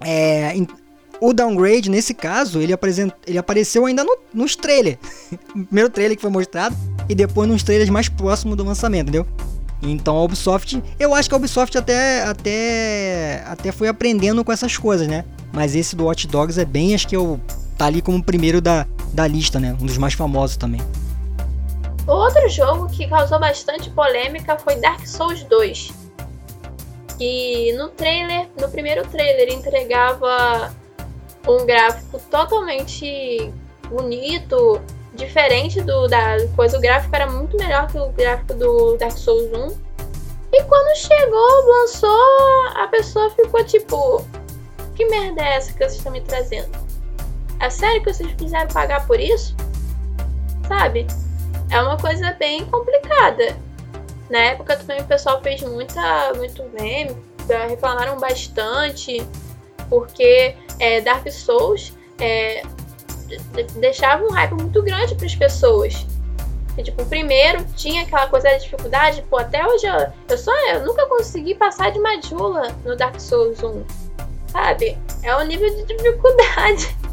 é, 0.00 0.54
o 1.20 1.32
downgrade 1.32 1.90
nesse 1.90 2.14
caso, 2.14 2.60
ele, 2.60 2.72
apresent, 2.72 3.12
ele 3.26 3.38
apareceu 3.38 3.86
ainda 3.86 4.02
no, 4.02 4.16
nos 4.32 4.56
trailers. 4.56 4.98
primeiro 5.52 5.90
trailer 5.90 6.16
que 6.16 6.22
foi 6.22 6.30
mostrado 6.30 6.76
e 7.08 7.14
depois 7.14 7.48
nos 7.48 7.62
trailers 7.62 7.90
mais 7.90 8.08
próximos 8.08 8.56
do 8.56 8.64
lançamento, 8.64 9.08
entendeu? 9.08 9.26
Então 9.82 10.16
a 10.16 10.24
Ubisoft, 10.24 10.82
eu 10.98 11.14
acho 11.14 11.28
que 11.28 11.34
a 11.34 11.38
Ubisoft 11.38 11.76
até, 11.76 12.22
até, 12.24 13.42
até 13.46 13.72
foi 13.72 13.88
aprendendo 13.88 14.44
com 14.44 14.52
essas 14.52 14.76
coisas, 14.76 15.08
né? 15.08 15.24
Mas 15.52 15.74
esse 15.74 15.96
do 15.96 16.04
Watch 16.04 16.26
Dogs 16.26 16.60
é 16.60 16.64
bem, 16.64 16.94
acho 16.94 17.08
que 17.08 17.16
eu 17.16 17.40
tá 17.78 17.86
ali 17.86 18.02
como 18.02 18.18
o 18.18 18.22
primeiro 18.22 18.60
da, 18.60 18.86
da 19.12 19.26
lista, 19.26 19.58
né? 19.58 19.76
Um 19.80 19.86
dos 19.86 19.96
mais 19.96 20.12
famosos 20.12 20.56
também. 20.56 20.80
Outro 22.06 22.48
jogo 22.48 22.88
que 22.88 23.08
causou 23.08 23.38
bastante 23.38 23.88
polêmica 23.90 24.58
foi 24.58 24.76
Dark 24.76 25.06
Souls 25.06 25.42
2. 25.44 25.92
Que 27.16 27.72
no 27.78 27.88
trailer, 27.88 28.48
no 28.60 28.68
primeiro 28.68 29.06
trailer, 29.08 29.52
entregava 29.52 30.72
um 31.46 31.64
gráfico 31.64 32.20
totalmente 32.30 33.52
bonito, 33.88 34.80
diferente 35.14 35.80
do 35.82 36.06
da 36.06 36.36
coisa. 36.54 36.78
O 36.78 36.80
gráfico 36.80 37.14
era 37.14 37.26
muito 37.30 37.56
melhor 37.56 37.86
que 37.88 37.98
o 37.98 38.10
gráfico 38.10 38.54
do 38.54 38.96
Dark 38.96 39.16
Souls 39.16 39.50
1. 39.52 39.90
E 40.52 40.64
quando 40.64 40.96
chegou, 40.96 41.66
lançou, 41.66 42.68
a 42.76 42.88
pessoa 42.88 43.30
ficou 43.30 43.64
tipo: 43.64 44.24
Que 44.94 45.04
merda 45.06 45.42
é 45.42 45.56
essa 45.56 45.72
que 45.72 45.78
vocês 45.78 45.96
estão 45.96 46.12
me 46.12 46.20
trazendo? 46.20 46.70
É 47.60 47.68
sério 47.68 48.02
que 48.02 48.12
vocês 48.12 48.32
quiseram 48.34 48.68
pagar 48.68 49.06
por 49.06 49.20
isso? 49.20 49.54
Sabe? 50.66 51.06
É 51.70 51.80
uma 51.80 51.96
coisa 51.96 52.32
bem 52.32 52.64
complicada. 52.66 53.56
Na 54.28 54.38
época 54.38 54.76
também 54.76 55.00
o 55.00 55.04
pessoal 55.04 55.42
fez 55.42 55.60
muita, 55.62 56.32
muito 56.34 56.64
meme, 56.72 57.16
reclamaram 57.68 58.16
bastante, 58.18 59.26
porque 59.88 60.56
é, 60.80 61.00
Dark 61.00 61.30
Souls 61.30 61.92
é, 62.18 62.62
deixava 63.76 64.24
um 64.24 64.30
hype 64.30 64.54
muito 64.54 64.82
grande 64.82 65.14
para 65.14 65.26
as 65.26 65.34
pessoas. 65.36 66.06
E, 66.76 66.82
tipo, 66.82 67.04
primeiro 67.04 67.64
tinha 67.76 68.02
aquela 68.02 68.26
coisa 68.26 68.48
da 68.48 68.56
dificuldade, 68.56 69.22
pô, 69.28 69.36
até 69.36 69.66
hoje 69.66 69.86
eu, 69.86 70.12
eu 70.28 70.38
só 70.38 70.52
eu 70.68 70.84
nunca 70.84 71.06
consegui 71.06 71.54
passar 71.54 71.90
de 71.90 71.98
Majula 71.98 72.74
no 72.84 72.96
Dark 72.96 73.20
Souls 73.20 73.62
1. 73.62 73.84
Sabe? 74.48 74.98
É 75.22 75.36
um 75.36 75.44
nível 75.44 75.68
de 75.70 75.84
dificuldade. 75.84 76.96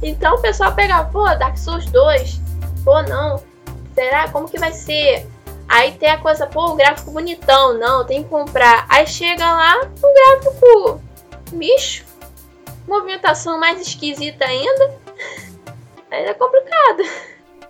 Então 0.00 0.36
o 0.36 0.40
pessoal 0.40 0.72
pega, 0.76 1.02
pô, 1.02 1.24
Dark 1.24 1.58
Souls 1.58 1.84
2, 1.86 2.40
pô, 2.84 3.02
não, 3.02 3.42
será? 3.96 4.28
Como 4.28 4.48
que 4.48 4.56
vai 4.56 4.72
ser? 4.72 5.26
Aí 5.68 5.90
tem 5.90 6.08
a 6.08 6.18
coisa, 6.18 6.46
pô, 6.46 6.66
o 6.70 6.76
gráfico 6.76 7.10
bonitão, 7.10 7.76
não, 7.76 8.04
tem 8.04 8.22
que 8.22 8.28
comprar. 8.28 8.86
Aí 8.88 9.04
chega 9.08 9.44
lá, 9.44 9.80
um 9.82 10.14
gráfico 10.14 11.00
bicho, 11.50 12.04
movimentação 12.88 13.58
mais 13.60 13.80
esquisita 13.80 14.44
ainda. 14.44 14.94
Aí 16.10 16.24
é 16.24 16.34
complicado. 16.34 17.02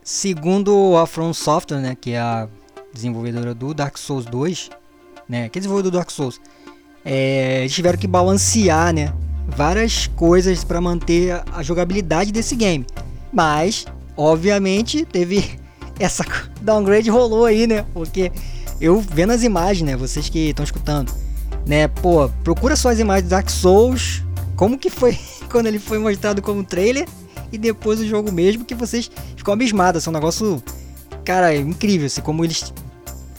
Segundo 0.02 0.96
a 0.96 1.06
From 1.06 1.34
Software, 1.34 1.80
né, 1.80 1.96
que 2.00 2.12
é 2.12 2.20
a 2.20 2.48
desenvolvedora 2.92 3.54
do 3.54 3.75
Dark 3.75 3.98
Souls 3.98 4.25
2, 4.25 4.70
né, 5.28 5.48
que 5.48 5.58
é 5.58 5.60
desenvolvedor 5.60 5.90
do 5.90 5.96
Dark 5.98 6.10
Souls, 6.10 6.40
é, 7.04 7.60
eles 7.60 7.75
tiveram 7.75 7.98
que 7.98 8.06
balancear, 8.06 8.94
né, 8.94 9.12
várias 9.48 10.06
coisas 10.06 10.64
para 10.64 10.80
manter 10.80 11.42
a 11.52 11.62
jogabilidade 11.62 12.32
desse 12.32 12.54
game. 12.54 12.87
Mas, 13.32 13.87
obviamente, 14.16 15.04
teve 15.04 15.58
essa 15.98 16.25
downgrade 16.60 17.10
rolou 17.10 17.44
aí, 17.44 17.66
né? 17.66 17.84
Porque 17.92 18.30
eu 18.80 19.00
vendo 19.00 19.32
as 19.32 19.42
imagens, 19.42 19.90
né, 19.90 19.96
vocês 19.96 20.28
que 20.28 20.50
estão 20.50 20.64
escutando, 20.64 21.12
né, 21.66 21.88
pô, 21.88 22.28
procura 22.44 22.76
só 22.76 22.88
as 22.90 22.98
imagens 22.98 23.25
do 23.25 23.30
Dark 23.30 23.50
Souls, 23.50 24.22
como 24.58 24.76
que 24.76 24.90
foi 24.90 25.16
quando 25.50 25.68
ele 25.68 25.78
foi 25.78 25.98
mostrado 25.98 26.42
como 26.42 26.62
trailer 26.62 27.08
e 27.50 27.56
depois 27.56 28.00
o 28.00 28.06
jogo 28.06 28.30
mesmo 28.30 28.64
que 28.64 28.74
vocês 28.74 29.10
ficam 29.36 29.54
abismados. 29.54 30.06
É 30.06 30.10
um 30.10 30.12
negócio, 30.12 30.62
cara, 31.24 31.54
incrível, 31.54 32.06
assim, 32.06 32.20
como 32.20 32.44
eles. 32.44 32.74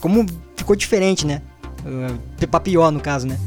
Como 0.00 0.26
ficou 0.56 0.74
diferente, 0.74 1.24
né? 1.26 1.42
Uh, 1.84 2.48
pra 2.48 2.58
pior 2.58 2.90
no 2.90 2.98
caso, 2.98 3.26
né? 3.26 3.38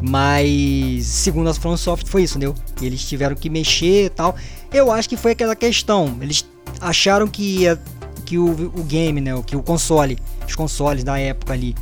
Mas, 0.00 1.06
segundo 1.06 1.50
a 1.50 1.54
From 1.54 1.76
foi 2.06 2.22
isso, 2.22 2.36
entendeu? 2.36 2.54
Eles 2.80 3.04
tiveram 3.04 3.34
que 3.34 3.50
mexer 3.50 4.04
e 4.04 4.10
tal. 4.10 4.36
Eu 4.72 4.92
acho 4.92 5.08
que 5.08 5.16
foi 5.16 5.32
aquela 5.32 5.56
questão. 5.56 6.16
Eles 6.20 6.46
acharam 6.80 7.26
que, 7.26 7.62
ia, 7.62 7.80
que 8.24 8.38
o, 8.38 8.50
o 8.50 8.84
game, 8.84 9.20
né? 9.20 9.30
Que 9.44 9.56
o 9.56 9.62
console, 9.62 10.18
os 10.46 10.54
consoles 10.54 11.02
da 11.02 11.18
época 11.18 11.54
ali, 11.54 11.74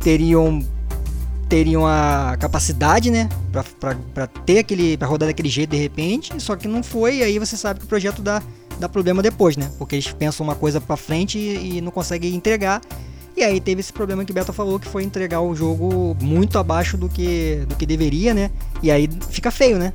teriam 0.00 0.66
teriam 1.52 1.86
a 1.86 2.34
capacidade, 2.40 3.10
né, 3.10 3.28
para 3.78 4.26
ter 4.26 4.60
aquele, 4.60 4.96
para 4.96 5.06
rodar 5.06 5.28
daquele 5.28 5.50
jeito 5.50 5.68
de 5.68 5.76
repente, 5.76 6.32
só 6.42 6.56
que 6.56 6.66
não 6.66 6.82
foi, 6.82 7.16
e 7.16 7.22
aí 7.22 7.38
você 7.38 7.58
sabe 7.58 7.78
que 7.78 7.84
o 7.84 7.88
projeto 7.90 8.22
dá, 8.22 8.42
dá 8.80 8.88
problema 8.88 9.20
depois, 9.20 9.54
né, 9.54 9.70
porque 9.76 9.96
eles 9.96 10.10
pensam 10.10 10.44
uma 10.44 10.54
coisa 10.54 10.80
para 10.80 10.96
frente 10.96 11.36
e, 11.36 11.76
e, 11.76 11.80
não 11.82 11.90
conseguem 11.90 12.34
entregar, 12.34 12.80
e 13.36 13.44
aí 13.44 13.60
teve 13.60 13.80
esse 13.80 13.92
problema 13.92 14.24
que 14.24 14.30
o 14.30 14.34
Beto 14.34 14.50
falou, 14.50 14.80
que 14.80 14.88
foi 14.88 15.04
entregar 15.04 15.42
o 15.42 15.54
jogo 15.54 16.16
muito 16.22 16.58
abaixo 16.58 16.96
do 16.96 17.06
que, 17.06 17.66
do 17.68 17.76
que 17.76 17.84
deveria, 17.84 18.32
né, 18.32 18.50
e 18.82 18.90
aí 18.90 19.06
fica 19.28 19.50
feio, 19.50 19.78
né, 19.78 19.92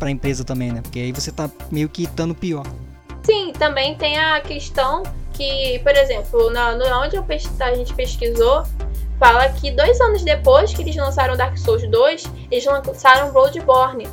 para 0.00 0.08
a 0.08 0.10
empresa 0.10 0.42
também, 0.42 0.72
né, 0.72 0.80
porque 0.82 0.98
aí 0.98 1.12
você 1.12 1.30
tá 1.30 1.48
meio 1.70 1.88
que 1.88 2.02
estando 2.02 2.34
pior. 2.34 2.66
Sim, 3.22 3.52
também 3.56 3.96
tem 3.96 4.18
a 4.18 4.40
questão 4.40 5.04
que, 5.32 5.78
por 5.84 5.92
exemplo, 5.92 6.50
na, 6.50 6.74
na 6.74 7.00
onde 7.00 7.16
a 7.16 7.74
gente 7.76 7.94
pesquisou, 7.94 8.64
fala 9.18 9.48
que 9.48 9.70
dois 9.70 10.00
anos 10.00 10.22
depois 10.22 10.72
que 10.72 10.82
eles 10.82 10.96
lançaram 10.96 11.36
Dark 11.36 11.56
Souls 11.56 11.88
2, 11.88 12.24
eles 12.50 12.64
lançaram 12.64 13.32
Bloodborne, 13.32 14.08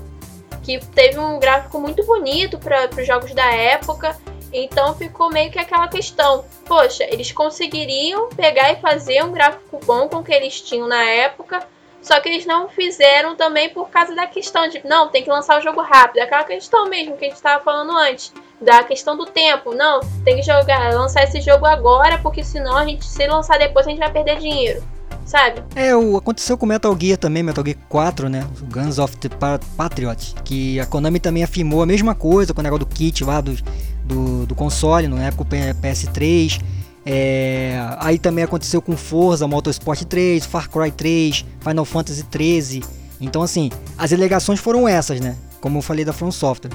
que 0.64 0.80
teve 0.88 1.20
um 1.20 1.40
gráfico 1.40 1.80
muito 1.80 2.06
bonito 2.06 2.58
para 2.58 2.90
os 2.98 3.06
jogos 3.06 3.34
da 3.34 3.52
época. 3.52 4.18
Então 4.52 4.94
ficou 4.94 5.32
meio 5.32 5.52
que 5.52 5.60
aquela 5.60 5.88
questão, 5.88 6.46
poxa, 6.66 7.04
eles 7.06 7.32
conseguiriam 7.32 8.30
pegar 8.30 8.72
e 8.72 8.76
fazer 8.76 9.24
um 9.24 9.32
gráfico 9.32 9.80
bom 9.84 10.08
com 10.08 10.18
o 10.18 10.24
que 10.24 10.32
eles 10.32 10.62
tinham 10.62 10.88
na 10.88 11.04
época, 11.04 11.68
só 12.04 12.20
que 12.20 12.30
eles 12.30 12.46
não 12.46 12.70
fizeram 12.70 13.36
também 13.36 13.70
por 13.70 13.90
causa 13.90 14.14
da 14.14 14.28
questão 14.28 14.68
de, 14.68 14.86
não, 14.86 15.08
tem 15.08 15.24
que 15.24 15.30
lançar 15.30 15.58
o 15.58 15.62
jogo 15.62 15.82
rápido, 15.82 16.22
aquela 16.22 16.44
questão 16.44 16.88
mesmo 16.88 17.18
que 17.18 17.26
a 17.26 17.28
gente 17.30 17.38
estava 17.38 17.64
falando 17.64 17.98
antes, 17.98 18.32
da 18.62 18.84
questão 18.84 19.18
do 19.18 19.26
tempo, 19.26 19.74
não, 19.74 20.02
tem 20.24 20.36
que 20.36 20.44
jogar, 20.44 20.94
lançar 20.94 21.24
esse 21.24 21.42
jogo 21.42 21.66
agora, 21.66 22.20
porque 22.20 22.44
senão 22.44 22.78
a 22.78 22.86
gente 22.86 23.06
se 23.06 23.26
lançar 23.26 23.58
depois 23.58 23.88
a 23.88 23.90
gente 23.90 24.00
vai 24.00 24.12
perder 24.12 24.38
dinheiro 24.38 24.93
sabe? 25.26 25.64
É, 25.76 25.96
o, 25.96 26.18
aconteceu 26.18 26.58
com 26.58 26.66
Metal 26.66 26.96
Gear 27.00 27.18
também, 27.18 27.44
Metal 27.44 27.64
Gear 27.64 27.78
4, 27.90 28.30
né? 28.30 28.48
Guns 28.72 29.00
of 29.00 29.16
the 29.18 29.30
Patriot, 29.78 30.36
que 30.44 30.80
a 30.80 30.86
Konami 30.86 31.20
também 31.20 31.44
afirmou 31.44 31.82
a 31.82 31.86
mesma 31.86 32.16
coisa 32.16 32.54
com 32.54 32.62
o 32.62 32.64
negócio 32.64 32.86
do 32.86 32.94
kit 32.94 33.24
lá 33.24 33.42
do, 33.42 33.56
do, 34.04 34.46
do 34.46 34.56
console, 34.56 35.08
na 35.08 35.26
época 35.26 35.44
o 35.44 35.76
PS3. 35.82 36.62
É, 37.06 37.78
aí 38.00 38.18
também 38.18 38.44
aconteceu 38.44 38.82
com 38.82 38.96
Forza, 38.96 39.48
Motorsport 39.48 40.04
3, 40.04 40.46
Far 40.46 40.70
Cry 40.70 40.92
3, 40.92 41.46
Final 41.60 41.86
Fantasy 41.86 42.24
13. 42.24 42.84
Então, 43.20 43.42
assim, 43.42 43.70
as 43.98 44.12
alegações 44.14 44.60
foram 44.60 44.88
essas, 44.88 45.20
né? 45.20 45.36
Como 45.60 45.78
eu 45.78 45.82
falei 45.82 46.06
da 46.06 46.14
From 46.14 46.32
Software. 46.32 46.72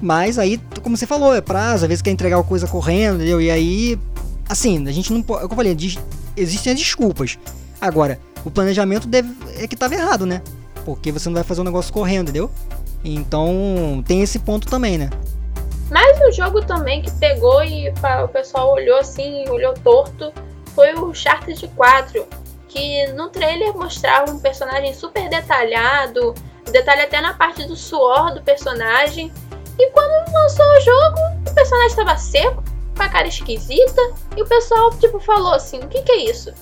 Mas 0.00 0.38
aí, 0.38 0.60
como 0.82 0.96
você 0.96 1.06
falou, 1.06 1.34
é 1.34 1.40
prazo, 1.40 1.84
às 1.84 1.88
vezes 1.88 2.02
quer 2.02 2.10
entregar 2.10 2.38
a 2.38 2.42
coisa 2.42 2.66
correndo, 2.66 3.16
entendeu? 3.16 3.40
E 3.40 3.50
aí, 3.50 3.98
assim, 4.48 4.86
a 4.86 4.92
gente 4.92 5.12
não 5.12 5.22
pode. 5.22 5.42
É 5.42 5.44
eu 5.44 5.48
falei, 5.48 5.76
existem 6.36 6.72
as 6.72 6.78
desculpas. 6.78 7.38
Agora, 7.80 8.18
o 8.44 8.50
planejamento 8.50 9.06
deve, 9.06 9.34
é 9.56 9.66
que 9.66 9.74
estava 9.74 9.94
errado, 9.94 10.26
né? 10.26 10.42
Porque 10.84 11.12
você 11.12 11.28
não 11.28 11.34
vai 11.34 11.44
fazer 11.44 11.60
um 11.60 11.64
negócio 11.64 11.92
correndo, 11.92 12.30
entendeu? 12.30 12.50
Então 13.04 14.02
tem 14.06 14.22
esse 14.22 14.38
ponto 14.38 14.68
também, 14.68 14.98
né? 14.98 15.10
Mas 15.90 16.20
o 16.20 16.32
jogo 16.32 16.64
também 16.64 17.00
que 17.02 17.10
pegou 17.12 17.62
e 17.62 17.88
o 17.90 18.28
pessoal 18.28 18.72
olhou 18.72 18.98
assim, 18.98 19.48
olhou 19.48 19.72
torto, 19.74 20.32
foi 20.74 20.94
o 20.94 21.08
Uncharted 21.08 21.66
4, 21.68 22.26
que 22.68 23.06
no 23.12 23.30
trailer 23.30 23.74
mostrava 23.74 24.30
um 24.30 24.38
personagem 24.38 24.92
super 24.92 25.28
detalhado, 25.30 26.34
detalhe 26.70 27.02
até 27.02 27.20
na 27.20 27.32
parte 27.32 27.64
do 27.64 27.74
suor 27.74 28.34
do 28.34 28.42
personagem. 28.42 29.32
E 29.78 29.90
quando 29.90 30.32
lançou 30.32 30.66
o 30.66 30.80
jogo, 30.80 31.18
o 31.48 31.54
personagem 31.54 31.88
estava 31.88 32.16
seco, 32.18 32.62
com 32.94 33.02
a 33.02 33.08
cara 33.08 33.28
esquisita, 33.28 34.02
e 34.36 34.42
o 34.42 34.46
pessoal 34.46 34.90
tipo 34.98 35.18
falou 35.20 35.54
assim: 35.54 35.78
"O 35.78 35.88
que 35.88 36.02
que 36.02 36.12
é 36.12 36.30
isso?" 36.30 36.52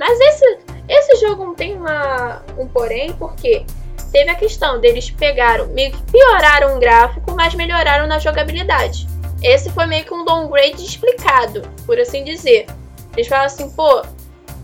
Mas 0.00 0.18
esse, 0.18 0.58
esse 0.88 1.16
jogo 1.16 1.54
tem 1.54 1.76
uma, 1.76 2.42
um 2.56 2.66
porém, 2.66 3.12
porque 3.12 3.66
teve 4.10 4.30
a 4.30 4.34
questão 4.34 4.80
deles 4.80 5.10
pegaram, 5.10 5.66
meio 5.66 5.92
que 5.92 6.02
pioraram 6.10 6.74
o 6.74 6.80
gráfico, 6.80 7.32
mas 7.36 7.54
melhoraram 7.54 8.06
na 8.06 8.18
jogabilidade. 8.18 9.06
Esse 9.42 9.68
foi 9.70 9.84
meio 9.84 10.06
que 10.06 10.14
um 10.14 10.24
downgrade 10.24 10.82
explicado, 10.82 11.60
por 11.84 12.00
assim 12.00 12.24
dizer. 12.24 12.64
Eles 13.14 13.28
falam 13.28 13.44
assim, 13.44 13.70
pô, 13.72 14.00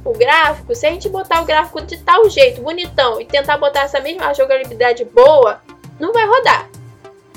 o 0.06 0.12
gráfico, 0.12 0.74
se 0.74 0.86
a 0.86 0.90
gente 0.90 1.06
botar 1.10 1.42
o 1.42 1.44
gráfico 1.44 1.82
de 1.82 1.98
tal 1.98 2.30
jeito, 2.30 2.62
bonitão, 2.62 3.20
e 3.20 3.26
tentar 3.26 3.58
botar 3.58 3.82
essa 3.82 4.00
mesma 4.00 4.32
jogabilidade 4.32 5.04
boa, 5.04 5.60
não 6.00 6.14
vai 6.14 6.26
rodar. 6.26 6.70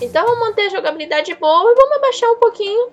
Então 0.02 0.26
vamos 0.26 0.40
manter 0.40 0.68
a 0.68 0.70
jogabilidade 0.70 1.36
boa 1.36 1.70
e 1.70 1.76
vamos 1.76 1.98
abaixar 1.98 2.30
um 2.30 2.40
pouquinho 2.40 2.92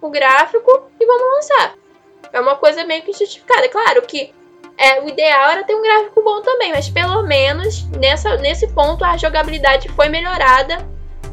o 0.00 0.08
gráfico 0.08 0.88
e 0.98 1.04
vamos 1.04 1.34
lançar. 1.34 1.74
É 2.32 2.40
uma 2.40 2.56
coisa 2.56 2.84
meio 2.84 3.02
que 3.02 3.12
justificada. 3.12 3.68
Claro 3.68 4.00
que 4.00 4.32
é, 4.78 5.00
o 5.02 5.08
ideal 5.08 5.50
era 5.50 5.64
ter 5.64 5.74
um 5.74 5.82
gráfico 5.82 6.22
bom 6.22 6.42
também, 6.42 6.72
mas 6.72 6.88
pelo 6.88 7.22
menos 7.22 7.86
nessa, 7.98 8.36
nesse 8.36 8.66
ponto 8.68 9.04
a 9.04 9.16
jogabilidade 9.16 9.88
foi 9.90 10.08
melhorada 10.08 10.86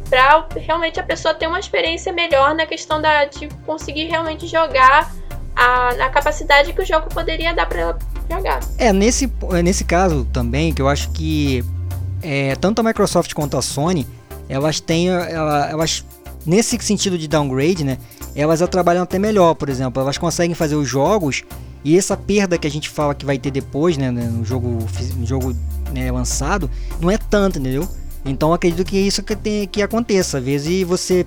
para 0.10 0.48
realmente 0.56 1.00
a 1.00 1.04
pessoa 1.04 1.34
ter 1.34 1.48
uma 1.48 1.60
experiência 1.60 2.14
melhor 2.14 2.56
na 2.56 2.66
questão 2.66 3.02
da, 3.02 3.26
de 3.26 3.48
conseguir 3.66 4.06
realmente 4.06 4.48
jogar 4.48 5.12
a, 5.56 5.90
a 5.90 6.10
capacidade 6.10 6.72
que 6.72 6.82
o 6.82 6.86
jogo 6.86 7.10
poderia 7.10 7.54
dar 7.54 7.66
para 7.66 7.80
ela 7.80 8.00
jogar. 8.30 8.60
É, 8.78 8.94
nesse, 8.94 9.32
nesse 9.64 9.84
caso 9.84 10.26
também, 10.32 10.74
que 10.74 10.82
eu 10.82 10.88
acho 10.88 11.12
que 11.12 11.64
é, 12.22 12.56
tanto 12.56 12.80
a 12.80 12.84
Microsoft 12.84 13.34
quanto 13.34 13.58
a 13.58 13.62
Sony, 13.62 14.08
elas 14.48 14.80
têm, 14.80 15.10
elas 15.10 16.06
nesse 16.46 16.78
sentido 16.80 17.18
de 17.18 17.28
downgrade, 17.28 17.84
né? 17.84 17.98
Elas 18.36 18.60
trabalham 18.70 19.04
até 19.04 19.20
melhor, 19.20 19.54
por 19.54 19.70
exemplo, 19.70 20.02
elas 20.02 20.18
conseguem 20.18 20.56
fazer 20.56 20.76
os 20.76 20.88
jogos 20.88 21.44
e 21.84 21.98
essa 21.98 22.15
perda 22.15 22.58
que 22.58 22.65
a 22.65 22.72
gente 22.72 22.89
fala 22.89 23.13
que 23.13 23.26
vai 23.26 23.38
ter 23.38 23.52
depois, 23.52 23.98
né, 23.98 24.10
no 24.10 24.46
jogo, 24.46 24.80
no 25.17 25.26
jogo 25.26 25.56
né, 25.91 26.12
lançado, 26.12 26.69
não 27.00 27.12
é 27.12 27.17
tanto, 27.17 27.60
entendeu? 27.60 27.88
Então 28.26 28.54
acredito 28.54 28.86
que 28.86 28.98
isso 28.98 29.22
que, 29.22 29.36
tem, 29.36 29.67
que 29.67 29.82
aconteça. 29.82 30.38
Às 30.38 30.43
vezes 30.43 30.84
você 30.84 31.26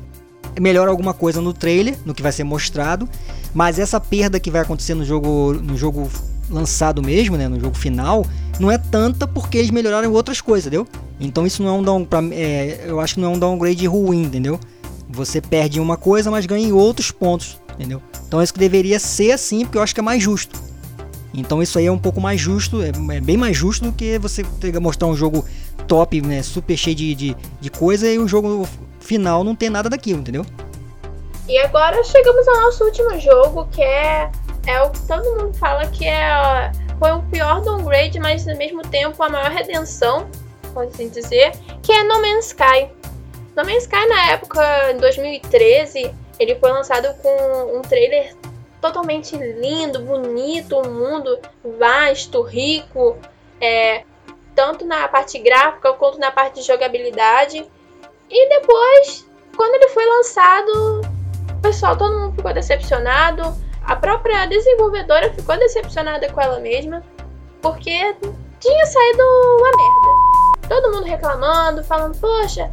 melhora 0.58 0.90
alguma 0.90 1.12
coisa 1.12 1.40
no 1.40 1.52
trailer, 1.52 1.96
no 2.06 2.14
que 2.14 2.22
vai 2.22 2.32
ser 2.32 2.44
mostrado, 2.44 3.08
mas 3.52 3.78
essa 3.78 4.00
perda 4.00 4.40
que 4.40 4.50
vai 4.50 4.62
acontecer 4.62 4.94
no 4.94 5.04
jogo, 5.04 5.52
no 5.52 5.76
jogo 5.76 6.08
lançado 6.48 7.02
mesmo, 7.02 7.36
né, 7.36 7.48
no 7.48 7.60
jogo 7.60 7.76
final, 7.76 8.24
não 8.58 8.70
é 8.70 8.78
tanta 8.78 9.26
porque 9.26 9.58
eles 9.58 9.70
melhoraram 9.70 10.10
outras 10.12 10.40
coisas, 10.40 10.66
entendeu? 10.66 10.86
Então 11.20 11.46
isso 11.46 11.62
não 11.62 11.68
é 11.68 11.72
um 11.72 11.82
down, 11.82 12.04
pra, 12.04 12.22
é, 12.30 12.84
eu 12.86 13.00
acho 13.00 13.14
que 13.14 13.20
não 13.20 13.32
é 13.32 13.34
um 13.34 13.38
downgrade 13.38 13.86
ruim, 13.86 14.22
entendeu? 14.22 14.58
Você 15.08 15.40
perde 15.40 15.80
uma 15.80 15.96
coisa, 15.96 16.30
mas 16.30 16.46
ganha 16.46 16.66
em 16.66 16.72
outros 16.72 17.10
pontos, 17.10 17.58
entendeu? 17.78 18.02
Então 18.26 18.42
isso 18.42 18.52
que 18.52 18.58
deveria 18.58 18.98
ser 18.98 19.32
assim, 19.32 19.64
porque 19.64 19.78
eu 19.78 19.82
acho 19.82 19.94
que 19.94 20.00
é 20.00 20.02
mais 20.02 20.22
justo. 20.22 20.60
Então 21.32 21.62
isso 21.62 21.78
aí 21.78 21.86
é 21.86 21.92
um 21.92 21.98
pouco 21.98 22.20
mais 22.20 22.40
justo, 22.40 22.82
é, 22.82 22.88
é 22.88 23.20
bem 23.20 23.36
mais 23.36 23.56
justo 23.56 23.84
do 23.84 23.92
que 23.92 24.18
você 24.18 24.42
mostrar 24.80 25.06
um 25.06 25.14
jogo 25.14 25.44
top, 25.86 26.20
né, 26.20 26.42
super 26.42 26.76
cheio 26.76 26.96
de, 26.96 27.14
de, 27.14 27.36
de 27.60 27.70
coisa 27.70 28.10
e 28.10 28.18
o 28.18 28.26
jogo 28.26 28.66
final 29.00 29.44
não 29.44 29.54
ter 29.54 29.70
nada 29.70 29.88
daquilo, 29.88 30.20
entendeu? 30.20 30.44
E 31.48 31.58
agora 31.58 32.02
chegamos 32.02 32.48
ao 32.48 32.60
nosso 32.62 32.84
último 32.84 33.20
jogo, 33.20 33.68
que 33.70 33.82
é, 33.82 34.30
é 34.66 34.82
o 34.82 34.90
que 34.90 35.00
todo 35.06 35.24
mundo 35.36 35.54
fala 35.54 35.86
que 35.86 36.04
é 36.06 36.72
foi 36.98 37.12
o 37.12 37.22
pior 37.22 37.60
downgrade, 37.60 38.18
mas 38.18 38.48
ao 38.48 38.56
mesmo 38.56 38.82
tempo 38.82 39.22
a 39.22 39.28
maior 39.28 39.50
redenção, 39.50 40.26
pode 40.72 40.90
assim 40.90 41.08
dizer, 41.08 41.52
que 41.82 41.92
é 41.92 42.02
No 42.02 42.20
Man's 42.20 42.46
Sky. 42.46 42.88
No 43.54 43.64
Man's 43.64 43.84
Sky 43.84 44.06
na 44.08 44.30
época, 44.32 44.92
em 44.92 44.98
2013, 44.98 46.10
ele 46.38 46.54
foi 46.56 46.70
lançado 46.70 47.14
com 47.22 47.78
um 47.78 47.82
trailer 47.82 48.34
totalmente 48.80 49.36
lindo, 49.36 50.00
bonito, 50.00 50.76
um 50.76 50.90
mundo 50.90 51.38
vasto, 51.78 52.42
rico, 52.42 53.16
é, 53.60 54.04
tanto 54.54 54.84
na 54.84 55.08
parte 55.08 55.38
gráfica 55.38 55.92
quanto 55.94 56.18
na 56.18 56.30
parte 56.30 56.60
de 56.60 56.66
jogabilidade. 56.66 57.64
E 58.28 58.48
depois, 58.48 59.26
quando 59.56 59.74
ele 59.74 59.88
foi 59.88 60.04
lançado, 60.04 61.02
pessoal, 61.62 61.96
todo 61.96 62.18
mundo 62.18 62.36
ficou 62.36 62.52
decepcionado. 62.52 63.54
A 63.84 63.94
própria 63.94 64.46
desenvolvedora 64.46 65.32
ficou 65.32 65.56
decepcionada 65.56 66.30
com 66.32 66.40
ela 66.40 66.58
mesma, 66.58 67.04
porque 67.62 68.16
tinha 68.60 68.86
saído 68.86 69.22
uma 69.58 69.70
merda. 69.70 70.68
Todo 70.68 70.92
mundo 70.92 71.04
reclamando, 71.04 71.84
falando, 71.84 72.18
poxa, 72.18 72.70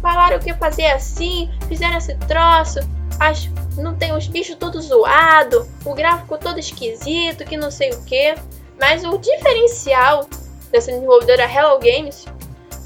falaram 0.00 0.38
que 0.38 0.48
ia 0.48 0.56
fazer 0.56 0.86
assim, 0.86 1.50
fizeram 1.68 1.98
esse 1.98 2.14
troço, 2.20 2.80
as, 3.18 3.48
não 3.76 3.94
tem 3.94 4.14
os 4.14 4.26
bichos 4.26 4.56
todos 4.56 4.86
zoado, 4.86 5.68
o 5.84 5.94
gráfico 5.94 6.38
todo 6.38 6.58
esquisito, 6.58 7.44
que 7.44 7.56
não 7.56 7.70
sei 7.70 7.90
o 7.90 8.04
que. 8.04 8.34
Mas 8.78 9.04
o 9.04 9.18
diferencial 9.18 10.28
dessa 10.70 10.90
desenvolvedora 10.90 11.44
Hello 11.44 11.78
Games 11.78 12.26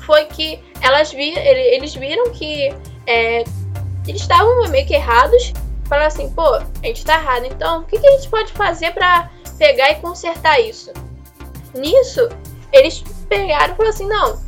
foi 0.05 0.27
que 0.27 0.63
elas 0.81 1.13
vi, 1.13 1.31
eles 1.37 1.95
viram 1.95 2.31
que 2.31 2.75
é, 3.07 3.45
eles 4.07 4.21
estavam 4.21 4.69
meio 4.69 4.87
que 4.87 4.95
errados. 4.95 5.53
Falaram 5.87 6.09
assim, 6.09 6.31
pô, 6.31 6.55
a 6.55 6.65
gente 6.83 7.05
tá 7.05 7.15
errado, 7.15 7.47
então 7.47 7.81
o 7.81 7.85
que, 7.85 7.99
que 7.99 8.07
a 8.07 8.11
gente 8.13 8.29
pode 8.29 8.53
fazer 8.53 8.93
para 8.93 9.31
pegar 9.59 9.91
e 9.91 9.95
consertar 9.97 10.61
isso? 10.61 10.93
Nisso, 11.75 12.29
eles 12.73 13.03
pegaram 13.29 13.73
e 13.73 13.77
falaram 13.77 13.95
assim, 13.95 14.07
não, 14.07 14.39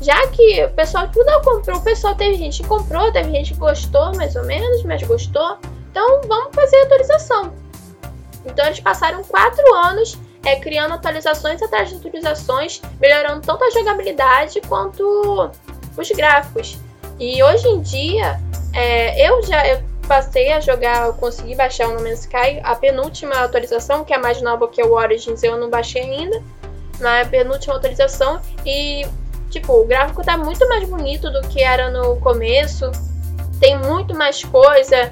já 0.00 0.26
que 0.28 0.64
o 0.64 0.70
pessoal 0.70 1.08
tudo 1.08 1.24
não 1.26 1.42
comprou, 1.42 1.78
o 1.78 1.82
pessoal 1.82 2.14
teve 2.14 2.36
gente 2.36 2.62
que 2.62 2.68
comprou, 2.68 3.10
teve 3.12 3.30
gente 3.30 3.54
que 3.54 3.58
gostou 3.58 4.14
mais 4.14 4.36
ou 4.36 4.44
menos, 4.44 4.82
mas 4.84 5.02
gostou, 5.02 5.58
então 5.90 6.20
vamos 6.26 6.54
fazer 6.54 6.76
atualização. 6.82 7.52
Então 8.44 8.66
eles 8.66 8.80
passaram 8.80 9.24
quatro 9.24 9.74
anos 9.74 10.18
é, 10.44 10.56
criando 10.56 10.94
atualizações 10.94 11.60
atrás 11.60 11.90
de 11.90 11.96
atualizações, 11.96 12.80
melhorando 13.00 13.40
tanto 13.40 13.64
a 13.64 13.70
jogabilidade 13.70 14.60
quanto 14.68 15.50
os 15.96 16.10
gráficos. 16.10 16.78
E 17.18 17.42
hoje 17.42 17.66
em 17.66 17.80
dia, 17.80 18.40
é, 18.72 19.28
eu 19.28 19.42
já 19.42 19.66
eu 19.66 19.82
passei 20.06 20.52
a 20.52 20.60
jogar, 20.60 21.06
eu 21.06 21.14
consegui 21.14 21.56
baixar 21.56 21.88
o 21.88 21.94
No 21.94 22.02
Man's 22.02 22.20
Sky, 22.20 22.60
a 22.62 22.76
penúltima 22.76 23.34
atualização, 23.36 24.04
que 24.04 24.12
é 24.12 24.16
a 24.16 24.20
mais 24.20 24.40
nova 24.40 24.68
que 24.68 24.80
é 24.80 24.84
o 24.84 24.92
Origins, 24.92 25.42
eu 25.42 25.56
não 25.56 25.68
baixei 25.68 26.02
ainda, 26.02 26.40
na 27.00 27.24
penúltima 27.24 27.74
atualização, 27.74 28.40
e 28.64 29.04
tipo, 29.50 29.72
o 29.72 29.86
gráfico 29.86 30.24
tá 30.24 30.36
muito 30.36 30.68
mais 30.68 30.88
bonito 30.88 31.30
do 31.30 31.40
que 31.48 31.62
era 31.62 31.90
no 31.90 32.16
começo, 32.20 32.90
tem 33.60 33.78
muito 33.78 34.14
mais 34.14 34.42
coisa, 34.44 35.10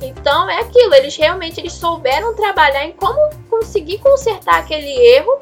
então 0.00 0.48
é 0.50 0.60
aquilo, 0.60 0.94
eles 0.94 1.16
realmente 1.16 1.60
eles 1.60 1.72
souberam 1.72 2.34
trabalhar 2.34 2.84
em 2.84 2.92
como 2.92 3.18
conseguir 3.48 3.98
consertar 3.98 4.58
aquele 4.58 4.90
erro, 4.90 5.38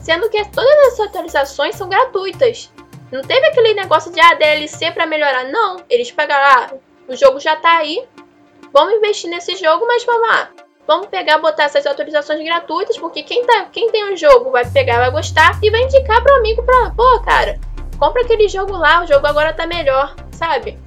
sendo 0.00 0.28
que 0.28 0.44
todas 0.50 0.92
as 0.92 1.00
atualizações 1.00 1.76
são 1.76 1.88
gratuitas. 1.88 2.70
Não 3.10 3.22
teve 3.22 3.46
aquele 3.46 3.74
negócio 3.74 4.12
de 4.12 4.20
ah, 4.20 4.34
DLC 4.34 4.90
para 4.90 5.06
melhorar, 5.06 5.44
não. 5.44 5.82
Eles 5.88 6.10
pegaram, 6.10 6.44
ah, 6.44 6.74
o 7.08 7.16
jogo 7.16 7.38
já 7.38 7.56
tá 7.56 7.78
aí, 7.78 8.04
vamos 8.72 8.94
investir 8.94 9.30
nesse 9.30 9.56
jogo, 9.56 9.86
mas 9.86 10.04
vamos 10.04 10.28
lá. 10.28 10.65
Vamos 10.86 11.08
pegar, 11.08 11.38
botar 11.38 11.64
essas 11.64 11.84
atualizações 11.84 12.44
gratuitas, 12.44 12.96
porque 12.96 13.22
quem, 13.24 13.44
tá, 13.44 13.66
quem 13.72 13.90
tem 13.90 14.12
o 14.12 14.16
jogo 14.16 14.52
vai 14.52 14.64
pegar, 14.64 14.98
vai 14.98 15.10
gostar 15.10 15.58
e 15.60 15.68
vai 15.68 15.82
indicar 15.82 16.22
pro 16.22 16.36
amigo 16.36 16.62
pra, 16.62 16.90
pô, 16.90 17.20
cara, 17.22 17.58
compra 17.98 18.22
aquele 18.22 18.48
jogo 18.48 18.76
lá, 18.76 19.02
o 19.02 19.06
jogo 19.06 19.26
agora 19.26 19.52
tá 19.52 19.66
melhor, 19.66 20.14
sabe? 20.30 20.78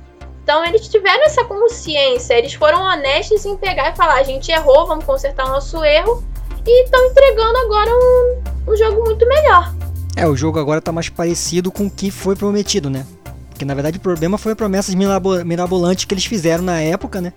Então 0.41 0.65
eles 0.65 0.87
tiveram 0.87 1.25
essa 1.25 1.43
consciência, 1.43 2.33
eles 2.33 2.53
foram 2.53 2.81
honestos 2.81 3.45
em 3.45 3.57
pegar 3.57 3.91
e 3.91 3.95
falar: 3.95 4.15
a 4.15 4.23
gente 4.23 4.51
errou, 4.51 4.87
vamos 4.87 5.03
consertar 5.03 5.45
o 5.45 5.49
nosso 5.49 5.83
erro 5.83 6.23
e 6.65 6.83
estão 6.85 7.05
entregando 7.05 7.57
agora 7.57 7.91
um, 7.91 8.71
um 8.71 8.77
jogo 8.77 9.03
muito 9.03 9.27
melhor. 9.27 9.75
É, 10.15 10.25
o 10.25 10.35
jogo 10.35 10.59
agora 10.59 10.81
tá 10.81 10.91
mais 10.91 11.09
parecido 11.09 11.71
com 11.71 11.87
o 11.87 11.91
que 11.91 12.09
foi 12.09 12.35
prometido, 12.35 12.89
né? 12.89 13.05
Porque 13.49 13.65
na 13.65 13.73
verdade 13.73 13.97
o 13.97 14.01
problema 14.01 14.37
foi 14.37 14.53
as 14.53 14.57
promessas 14.57 14.95
mirabolantes 14.95 16.05
que 16.05 16.13
eles 16.13 16.25
fizeram 16.25 16.63
na 16.63 16.81
época, 16.81 17.19
né? 17.19 17.33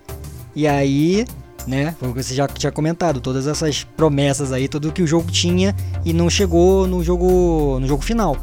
E 0.54 0.66
aí, 0.66 1.26
né, 1.66 1.94
foi 1.98 2.08
o 2.08 2.14
que 2.14 2.22
você 2.22 2.34
já 2.34 2.46
tinha 2.48 2.72
comentado, 2.72 3.20
todas 3.20 3.46
essas 3.46 3.84
promessas 3.96 4.52
aí, 4.52 4.68
tudo 4.68 4.92
que 4.92 5.02
o 5.02 5.06
jogo 5.06 5.30
tinha 5.30 5.74
e 6.04 6.12
não 6.12 6.28
chegou 6.28 6.86
no 6.86 7.02
jogo 7.02 7.78
no 7.80 7.86
jogo 7.86 8.02
final. 8.02 8.36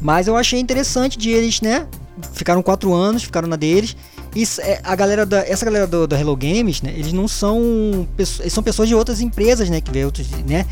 Mas 0.00 0.26
eu 0.26 0.36
achei 0.36 0.60
interessante 0.60 1.18
de 1.18 1.30
eles, 1.30 1.60
né, 1.60 1.86
ficaram 2.32 2.62
quatro 2.62 2.92
anos, 2.92 3.24
ficaram 3.24 3.48
na 3.48 3.56
deles. 3.56 3.96
E 4.34 4.44
é, 4.60 4.80
a 4.84 4.94
galera 4.94 5.24
da, 5.24 5.38
essa 5.48 5.64
galera 5.64 5.86
do, 5.86 6.06
do 6.06 6.14
Hello 6.14 6.36
Games, 6.36 6.82
né, 6.82 6.92
eles 6.94 7.12
não 7.12 7.26
são 7.26 8.06
eles 8.18 8.52
são 8.52 8.62
pessoas 8.62 8.88
de 8.88 8.94
outras 8.94 9.20
empresas, 9.20 9.70
né, 9.70 9.80
que 9.80 9.90
vê 9.90 10.04
outros, 10.04 10.28
né, 10.46 10.66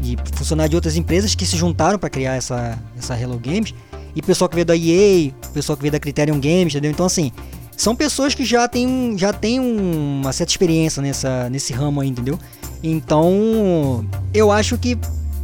de 0.00 0.16
funcionários 0.34 0.70
de 0.70 0.76
outras 0.76 0.96
empresas 0.96 1.34
que 1.34 1.46
se 1.46 1.56
juntaram 1.56 1.98
para 1.98 2.10
criar 2.10 2.34
essa 2.34 2.78
essa 2.98 3.18
Hello 3.18 3.38
Games. 3.38 3.74
E 4.14 4.22
pessoal 4.22 4.48
que 4.48 4.54
veio 4.54 4.64
da 4.64 4.74
EA, 4.74 5.30
pessoal 5.52 5.76
que 5.76 5.82
veio 5.82 5.92
da 5.92 6.00
Criterion 6.00 6.40
Games, 6.40 6.74
entendeu? 6.74 6.90
Então 6.90 7.04
assim, 7.04 7.32
são 7.76 7.94
pessoas 7.94 8.34
que 8.34 8.44
já 8.44 8.66
têm 8.66 9.16
já 9.18 9.32
tem 9.32 9.60
uma 9.60 10.32
certa 10.32 10.52
experiência 10.52 11.02
nessa 11.02 11.50
nesse 11.50 11.72
ramo 11.72 12.00
aí, 12.00 12.08
entendeu? 12.08 12.38
Então, 12.82 14.04
eu 14.32 14.50
acho 14.50 14.78
que 14.78 14.96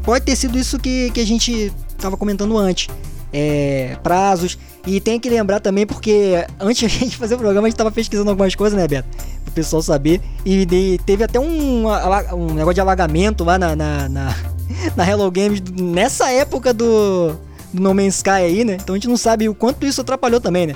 pode 0.02 0.24
ter 0.24 0.36
sido 0.36 0.58
isso 0.58 0.78
que, 0.78 1.10
que 1.10 1.20
a 1.20 1.26
gente 1.26 1.72
estava 1.88 2.16
comentando 2.16 2.56
antes. 2.56 2.88
É, 3.34 3.96
prazos, 4.02 4.58
e 4.86 5.00
tem 5.00 5.18
que 5.18 5.30
lembrar 5.30 5.58
também, 5.58 5.86
porque 5.86 6.44
antes 6.60 6.84
a 6.84 6.88
gente 6.88 7.16
fazer 7.16 7.34
o 7.34 7.38
programa, 7.38 7.66
a 7.66 7.70
gente 7.70 7.78
tava 7.78 7.90
pesquisando 7.90 8.28
algumas 8.30 8.54
coisas, 8.54 8.78
né, 8.78 8.86
Beto? 8.86 9.08
Pro 9.44 9.54
pessoal 9.54 9.80
saber. 9.82 10.20
E 10.44 10.66
de, 10.66 11.00
teve 11.06 11.24
até 11.24 11.40
um, 11.40 11.86
um 11.86 12.54
negócio 12.54 12.74
de 12.74 12.80
alagamento 12.80 13.42
lá 13.44 13.58
na, 13.58 13.74
na, 13.74 14.08
na, 14.08 14.36
na 14.96 15.08
Hello 15.08 15.30
Games 15.30 15.62
nessa 15.62 16.30
época 16.30 16.74
do, 16.74 17.30
do 17.72 17.82
No 17.82 17.94
Man's 17.94 18.16
Sky 18.16 18.30
aí, 18.30 18.64
né? 18.64 18.76
Então 18.80 18.94
a 18.94 18.98
gente 18.98 19.08
não 19.08 19.16
sabe 19.16 19.48
o 19.48 19.54
quanto 19.54 19.86
isso 19.86 20.00
atrapalhou 20.00 20.40
também, 20.40 20.66
né? 20.66 20.74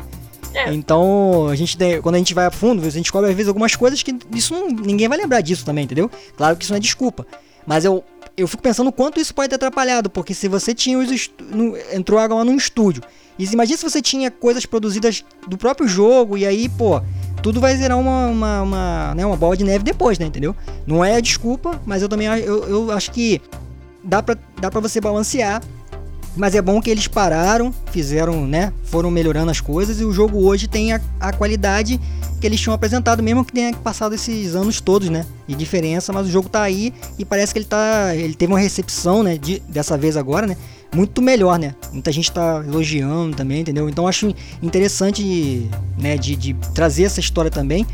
É. 0.56 0.72
Então, 0.72 1.48
a 1.48 1.54
gente 1.54 1.76
quando 2.02 2.14
a 2.14 2.18
gente 2.18 2.32
vai 2.32 2.46
a 2.46 2.50
fundo, 2.50 2.80
a 2.80 2.90
gente 2.90 3.02
descobre 3.02 3.28
às 3.28 3.36
vezes 3.36 3.48
algumas 3.48 3.76
coisas 3.76 4.02
que 4.02 4.16
isso 4.34 4.54
não, 4.54 4.68
ninguém 4.68 5.08
vai 5.08 5.18
lembrar 5.18 5.42
disso 5.42 5.64
também, 5.64 5.84
entendeu? 5.84 6.10
Claro 6.36 6.56
que 6.56 6.64
isso 6.64 6.72
não 6.72 6.78
é 6.78 6.80
desculpa. 6.80 7.26
Mas 7.66 7.84
eu, 7.84 8.02
eu 8.36 8.48
fico 8.48 8.62
pensando 8.62 8.88
o 8.88 8.92
quanto 8.92 9.20
isso 9.20 9.34
pode 9.34 9.48
ter 9.48 9.56
atrapalhado, 9.56 10.08
porque 10.08 10.32
se 10.32 10.48
você 10.48 10.74
tinha 10.74 10.98
os 10.98 11.30
no, 11.50 11.76
entrou 11.92 12.18
agora 12.18 12.44
num 12.44 12.56
estúdio 12.56 13.02
e 13.38 13.44
imagina 13.44 13.76
se 13.76 13.84
você 13.84 14.00
tinha 14.00 14.30
coisas 14.30 14.64
produzidas 14.64 15.24
do 15.46 15.58
próprio 15.58 15.86
jogo 15.86 16.38
e 16.38 16.46
aí, 16.46 16.68
pô, 16.68 17.02
tudo 17.42 17.60
vai 17.60 17.76
virar 17.76 17.96
uma, 17.96 18.26
uma, 18.28 18.62
uma, 18.62 19.14
né, 19.14 19.26
uma 19.26 19.36
bola 19.36 19.56
de 19.56 19.64
neve 19.64 19.84
depois, 19.84 20.18
né? 20.18 20.26
Entendeu? 20.26 20.56
Não 20.86 21.04
é 21.04 21.20
desculpa, 21.20 21.80
mas 21.84 22.02
eu 22.02 22.08
também 22.08 22.26
eu, 22.26 22.64
eu 22.68 22.90
acho 22.92 23.10
que 23.10 23.42
dá 24.02 24.22
pra, 24.22 24.36
dá 24.60 24.70
pra 24.70 24.80
você 24.80 25.00
balancear. 25.00 25.62
Mas 26.37 26.55
é 26.55 26.61
bom 26.61 26.81
que 26.83 26.90
eles 26.90 27.09
pararam, 27.09 27.72
fizeram, 27.90 28.46
né? 28.46 28.72
Foram 28.85 29.11
melhorando 29.11 29.51
as 29.51 29.61
coisas 29.61 30.01
e 30.01 30.05
o 30.05 30.12
jogo 30.12 30.44
hoje 30.44 30.68
tem 30.68 30.92
a, 30.92 31.01
a 31.18 31.33
qualidade 31.33 31.99
que 32.38 32.46
eles 32.46 32.61
tinham 32.61 32.75
apresentado, 32.75 33.22
mesmo 33.22 33.42
que 33.42 33.53
tenha 33.53 33.75
passado 33.75 34.14
esses 34.14 34.55
anos 34.55 34.79
todos, 34.79 35.09
né? 35.09 35.25
De 35.49 35.55
diferença, 35.55 36.12
mas 36.12 36.27
o 36.27 36.31
jogo 36.31 36.49
tá 36.49 36.62
aí 36.62 36.92
e 37.18 37.25
parece 37.25 37.55
que 37.55 37.61
ele 37.61 37.66
tá. 37.66 38.14
Ele 38.14 38.35
teve 38.35 38.53
uma 38.53 38.59
recepção, 38.59 39.22
né? 39.22 39.38
De, 39.38 39.61
dessa 39.61 39.96
vez 39.96 40.14
agora, 40.14 40.46
né? 40.46 40.57
Muito 40.94 41.22
melhor, 41.22 41.59
né? 41.59 41.75
Muita 41.90 42.12
gente 42.12 42.31
tá 42.31 42.62
elogiando 42.66 43.35
também, 43.35 43.62
entendeu? 43.62 43.88
Então 43.88 44.07
acho 44.07 44.35
interessante, 44.62 45.70
né? 45.99 46.18
De, 46.18 46.37
de 46.37 46.55
trazer 46.75 47.05
essa 47.05 47.18
história 47.20 47.51
também. 47.51 47.87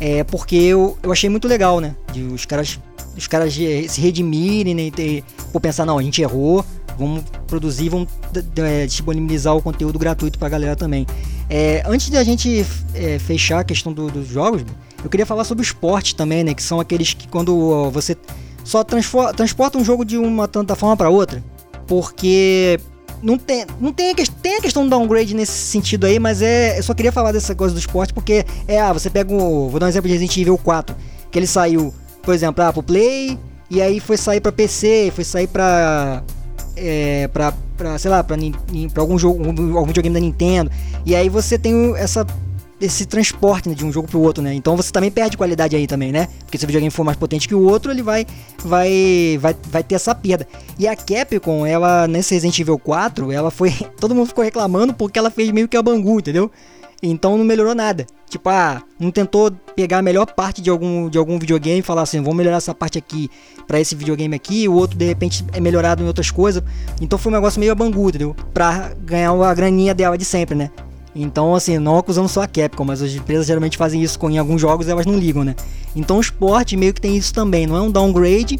É 0.00 0.24
porque 0.24 0.56
eu, 0.56 0.98
eu 1.02 1.12
achei 1.12 1.28
muito 1.28 1.46
legal, 1.46 1.78
né? 1.78 1.94
De 2.12 2.22
os 2.22 2.46
caras, 2.46 2.80
os 3.16 3.28
caras 3.28 3.54
se 3.54 4.00
redimirem, 4.00 4.74
né? 4.74 4.82
E 4.84 4.90
ter, 4.90 5.24
por 5.52 5.60
pensar, 5.60 5.84
não, 5.84 5.98
a 5.98 6.02
gente 6.02 6.20
errou, 6.22 6.64
vamos 6.98 7.24
produzir, 7.46 7.88
vamos 7.88 8.08
é, 8.56 8.86
disponibilizar 8.86 9.56
o 9.56 9.62
conteúdo 9.62 9.98
gratuito 9.98 10.38
pra 10.38 10.48
galera 10.48 10.76
também. 10.76 11.06
É, 11.48 11.82
antes 11.86 12.10
de 12.10 12.16
a 12.16 12.24
gente 12.24 12.64
é, 12.94 13.18
fechar 13.18 13.60
a 13.60 13.64
questão 13.64 13.92
do, 13.92 14.10
dos 14.10 14.28
jogos, 14.28 14.64
eu 15.02 15.10
queria 15.10 15.26
falar 15.26 15.44
sobre 15.44 15.62
o 15.62 15.64
esporte 15.64 16.14
também, 16.14 16.44
né? 16.44 16.54
Que 16.54 16.62
são 16.62 16.80
aqueles 16.80 17.12
que 17.14 17.28
quando 17.28 17.90
você 17.90 18.16
só 18.64 18.84
transporta 18.84 19.76
um 19.76 19.84
jogo 19.84 20.04
de 20.04 20.16
uma 20.16 20.46
tanta 20.46 20.76
forma 20.76 20.96
para 20.96 21.10
outra, 21.10 21.42
porque 21.86 22.78
não 23.22 23.38
tem, 23.38 23.66
não 23.80 23.92
tem, 23.92 24.10
a, 24.10 24.14
tem 24.40 24.56
a 24.56 24.60
questão 24.60 24.84
do 24.84 24.90
downgrade 24.90 25.34
nesse 25.34 25.52
sentido 25.52 26.06
aí, 26.06 26.18
mas 26.18 26.42
é, 26.42 26.78
eu 26.78 26.82
só 26.82 26.94
queria 26.94 27.12
falar 27.12 27.32
dessa 27.32 27.54
coisa 27.54 27.74
do 27.74 27.78
esporte 27.78 28.12
porque 28.12 28.44
é, 28.66 28.80
ah, 28.80 28.92
você 28.92 29.08
pega 29.08 29.32
o, 29.32 29.68
vou 29.68 29.78
dar 29.78 29.86
um 29.86 29.88
exemplo 29.88 30.08
de 30.08 30.14
Resident 30.14 30.36
Evil 30.36 30.58
4, 30.58 30.94
que 31.30 31.38
ele 31.38 31.46
saiu, 31.46 31.94
por 32.22 32.34
exemplo, 32.34 32.62
ah, 32.64 32.72
pro 32.72 32.82
Play, 32.82 33.38
e 33.70 33.80
aí 33.80 34.00
foi 34.00 34.16
sair 34.16 34.40
para 34.40 34.52
PC, 34.52 35.12
foi 35.14 35.24
sair 35.24 35.46
para 35.46 36.22
é, 36.76 37.28
pra, 37.28 37.52
pra, 37.76 37.98
sei 37.98 38.10
lá, 38.10 38.22
pra, 38.22 38.36
pra 38.92 39.02
algum 39.02 39.18
jogo, 39.18 39.44
algum 39.44 39.86
videogame 39.86 40.14
da 40.14 40.20
Nintendo. 40.20 40.70
E 41.04 41.14
aí 41.14 41.28
você 41.28 41.58
tem 41.58 41.94
essa 41.96 42.26
esse 42.80 43.06
transporte 43.06 43.68
né, 43.68 43.76
de 43.76 43.84
um 43.84 43.92
jogo 43.92 44.08
pro 44.08 44.20
outro, 44.20 44.42
né? 44.42 44.52
Então 44.52 44.76
você 44.76 44.90
também 44.90 45.10
perde 45.10 45.36
qualidade 45.36 45.76
aí 45.76 45.86
também, 45.86 46.10
né? 46.10 46.28
Porque 46.40 46.58
se 46.58 46.64
o 46.64 46.66
videogame 46.66 46.90
for 46.90 47.04
mais 47.04 47.16
potente 47.16 47.46
que 47.46 47.54
o 47.54 47.62
outro, 47.62 47.92
ele 47.92 48.02
vai 48.02 48.26
vai 48.58 49.38
vai, 49.40 49.56
vai 49.70 49.82
ter 49.84 49.94
essa 49.94 50.14
perda. 50.14 50.46
E 50.78 50.88
a 50.88 50.96
Capcom, 50.96 51.64
ela 51.64 52.08
nesse 52.08 52.34
Resident 52.34 52.58
Evil 52.58 52.78
4, 52.78 53.30
ela 53.30 53.50
foi, 53.50 53.70
todo 54.00 54.14
mundo 54.14 54.26
ficou 54.26 54.42
reclamando 54.42 54.92
porque 54.92 55.18
ela 55.18 55.30
fez 55.30 55.50
meio 55.52 55.68
que 55.68 55.76
a 55.76 55.82
Bangu, 55.82 56.18
entendeu? 56.18 56.50
Então 57.02 57.36
não 57.36 57.44
melhorou 57.44 57.74
nada. 57.74 58.06
Tipo, 58.30 58.48
ah, 58.48 58.82
não 58.98 59.10
tentou 59.10 59.50
pegar 59.74 59.98
a 59.98 60.02
melhor 60.02 60.24
parte 60.26 60.62
de 60.62 60.70
algum, 60.70 61.10
de 61.10 61.18
algum 61.18 61.38
videogame 61.38 61.80
e 61.80 61.82
falar 61.82 62.02
assim, 62.02 62.20
vamos 62.20 62.36
melhorar 62.36 62.58
essa 62.58 62.74
parte 62.74 62.96
aqui 62.96 63.28
para 63.66 63.80
esse 63.80 63.94
videogame 63.94 64.34
aqui, 64.34 64.68
o 64.68 64.74
outro 64.74 64.96
de 64.96 65.04
repente 65.04 65.44
é 65.52 65.60
melhorado 65.60 66.02
em 66.02 66.06
outras 66.06 66.30
coisas. 66.30 66.62
Então 67.00 67.18
foi 67.18 67.32
um 67.32 67.34
negócio 67.34 67.58
meio 67.58 67.74
bangu, 67.74 68.08
entendeu? 68.08 68.36
Pra 68.54 68.92
ganhar 69.00 69.32
a 69.32 69.54
graninha 69.54 69.94
dela 69.94 70.16
de 70.16 70.24
sempre, 70.24 70.54
né? 70.54 70.70
Então, 71.14 71.54
assim, 71.54 71.78
não 71.78 71.98
acusamos 71.98 72.32
só 72.32 72.42
a 72.42 72.46
Capcom, 72.46 72.84
mas 72.84 73.02
as 73.02 73.12
empresas 73.12 73.46
geralmente 73.46 73.76
fazem 73.76 74.02
isso 74.02 74.18
com 74.18 74.30
em 74.30 74.38
alguns 74.38 74.60
jogos 74.60 74.88
elas 74.88 75.04
não 75.04 75.18
ligam, 75.18 75.44
né? 75.44 75.54
Então 75.94 76.16
o 76.16 76.20
esporte 76.20 76.76
meio 76.76 76.94
que 76.94 77.00
tem 77.00 77.16
isso 77.16 77.34
também, 77.34 77.66
não 77.66 77.76
é 77.76 77.82
um 77.82 77.90
downgrade, 77.90 78.58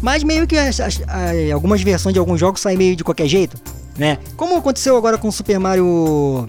mas 0.00 0.24
meio 0.24 0.46
que 0.46 0.56
as, 0.56 0.80
as, 0.80 1.02
as, 1.06 1.52
algumas 1.52 1.82
versões 1.82 2.14
de 2.14 2.18
alguns 2.18 2.40
jogos 2.40 2.60
saem 2.60 2.78
meio 2.78 2.96
de 2.96 3.04
qualquer 3.04 3.28
jeito, 3.28 3.58
né? 3.98 4.16
Como 4.36 4.56
aconteceu 4.56 4.96
agora 4.96 5.18
com 5.18 5.28
o 5.28 5.32
Super 5.32 5.58
Mario 5.58 6.48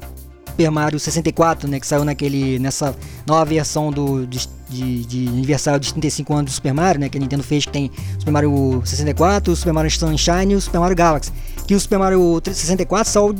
Super 0.51 0.69
Mario 0.69 0.99
64, 0.99 1.69
né, 1.69 1.79
que 1.79 1.87
saiu 1.87 2.03
naquele, 2.03 2.59
nessa 2.59 2.95
nova 3.25 3.45
versão 3.45 3.91
do, 3.91 4.27
de, 4.27 4.47
de, 4.69 5.05
de 5.05 5.27
aniversário 5.29 5.79
dos 5.79 5.91
35 5.91 6.33
anos 6.33 6.51
do 6.51 6.55
Super 6.55 6.73
Mario, 6.73 7.01
né, 7.01 7.09
que 7.09 7.17
a 7.17 7.21
Nintendo 7.21 7.41
fez, 7.41 7.65
que 7.65 7.71
tem 7.71 7.89
Super 8.19 8.31
Mario 8.31 8.81
64, 8.85 9.53
o 9.53 9.55
Super 9.55 9.73
Mario 9.73 9.89
Sunshine 9.89 10.53
e 10.53 10.55
o 10.55 10.61
Super 10.61 10.79
Mario 10.79 10.95
Galaxy. 10.95 11.31
Que 11.65 11.73
o 11.73 11.79
Super 11.79 11.99
Mario 11.99 12.41
64 12.43 13.11
saiu 13.11 13.35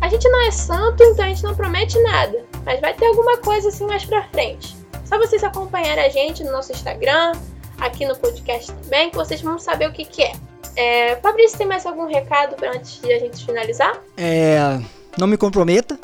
A 0.00 0.08
gente 0.08 0.28
não 0.28 0.46
é 0.46 0.50
santo, 0.50 1.02
então 1.02 1.24
a 1.24 1.28
gente 1.28 1.42
não 1.42 1.54
promete 1.54 2.00
nada, 2.02 2.44
mas 2.64 2.80
vai 2.80 2.94
ter 2.94 3.06
alguma 3.06 3.36
coisa 3.38 3.68
assim 3.68 3.84
mais 3.86 4.04
pra 4.04 4.22
frente. 4.28 4.76
Só 5.04 5.18
vocês 5.18 5.42
acompanharem 5.42 6.04
a 6.04 6.08
gente 6.08 6.44
no 6.44 6.52
nosso 6.52 6.72
Instagram, 6.72 7.32
aqui 7.78 8.06
no 8.06 8.16
podcast 8.16 8.72
também, 8.72 9.10
que 9.10 9.16
vocês 9.16 9.40
vão 9.42 9.58
saber 9.58 9.88
o 9.88 9.92
que, 9.92 10.04
que 10.04 10.22
é. 10.22 10.32
é. 10.76 11.16
Fabrício, 11.16 11.58
tem 11.58 11.66
mais 11.66 11.84
algum 11.84 12.06
recado 12.06 12.54
antes 12.64 13.00
de 13.00 13.12
a 13.12 13.18
gente 13.18 13.44
finalizar? 13.44 13.98
É. 14.16 14.78
Não 15.18 15.26
me 15.26 15.36
comprometa. 15.36 15.98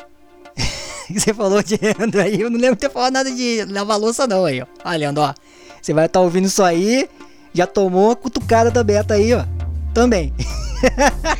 Você 1.13 1.33
falou 1.33 1.61
de 1.61 1.77
aí, 2.19 2.41
eu 2.41 2.49
não 2.49 2.59
lembro 2.59 2.75
de 2.75 2.81
ter 2.81 2.91
falado 2.91 3.13
nada 3.13 3.31
de 3.31 3.65
lavar 3.65 3.99
louça, 3.99 4.27
não 4.27 4.45
aí, 4.45 4.61
ó. 4.61 4.65
Olha, 4.83 5.13
ó. 5.15 5.33
Você 5.81 5.93
vai 5.93 6.05
estar 6.05 6.19
tá 6.19 6.23
ouvindo 6.23 6.45
isso 6.45 6.63
aí, 6.63 7.09
já 7.53 7.67
tomou 7.67 8.07
uma 8.07 8.15
cutucada 8.15 8.71
da 8.71 8.83
beta 8.83 9.13
aí, 9.13 9.33
ó. 9.33 9.45
Também. 9.93 10.33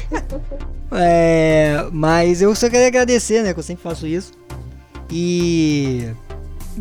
é, 0.92 1.88
mas 1.92 2.42
eu 2.42 2.56
só 2.56 2.70
queria 2.70 2.88
agradecer, 2.88 3.44
né? 3.44 3.54
Que 3.54 3.60
eu 3.60 3.64
sempre 3.64 3.84
faço 3.84 4.08
isso. 4.08 4.32
E. 5.12 6.10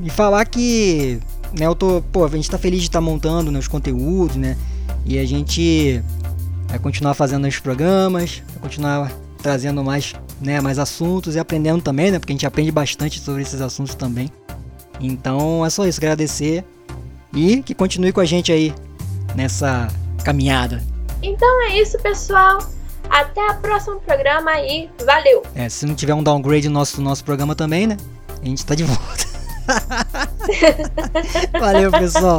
E 0.02 0.10
falar 0.10 0.44
que. 0.44 1.18
Né, 1.58 1.66
eu 1.66 1.74
tô. 1.74 2.02
Pô, 2.12 2.24
a 2.24 2.28
gente 2.28 2.50
tá 2.50 2.58
feliz 2.58 2.80
de 2.80 2.88
estar 2.88 3.00
tá 3.00 3.04
montando 3.04 3.50
né, 3.50 3.58
os 3.58 3.68
conteúdos, 3.68 4.36
né? 4.36 4.56
E 5.04 5.18
a 5.18 5.26
gente 5.26 6.02
vai 6.68 6.78
continuar 6.78 7.14
fazendo 7.14 7.46
os 7.46 7.58
programas, 7.58 8.42
vai 8.52 8.62
continuar 8.62 9.12
trazendo 9.42 9.82
mais, 9.84 10.14
né, 10.40 10.60
mais 10.60 10.78
assuntos 10.78 11.34
e 11.34 11.38
aprendendo 11.38 11.82
também, 11.82 12.10
né? 12.10 12.18
Porque 12.18 12.32
a 12.32 12.34
gente 12.34 12.46
aprende 12.46 12.70
bastante 12.70 13.20
sobre 13.20 13.42
esses 13.42 13.60
assuntos 13.60 13.94
também. 13.94 14.30
Então 15.00 15.64
é 15.64 15.70
só 15.70 15.86
isso, 15.86 15.98
agradecer 15.98 16.64
e 17.32 17.62
que 17.62 17.74
continue 17.74 18.12
com 18.12 18.20
a 18.20 18.24
gente 18.24 18.52
aí 18.52 18.72
nessa 19.34 19.88
caminhada. 20.24 20.82
Então 21.22 21.62
é 21.68 21.80
isso, 21.80 21.98
pessoal. 21.98 22.58
Até 23.10 23.40
o 23.50 23.54
próximo 23.56 24.00
programa 24.00 24.58
e 24.60 24.88
valeu! 25.04 25.42
É, 25.54 25.68
se 25.68 25.86
não 25.86 25.94
tiver 25.94 26.14
um 26.14 26.22
downgrade 26.22 26.68
no 26.68 26.74
nosso, 26.74 27.00
nosso 27.00 27.24
programa 27.24 27.54
também, 27.54 27.86
né? 27.86 27.96
A 28.42 28.44
gente 28.44 28.64
tá 28.64 28.74
de 28.74 28.84
volta. 28.84 29.24
valeu, 31.58 31.90
pessoal! 31.90 32.38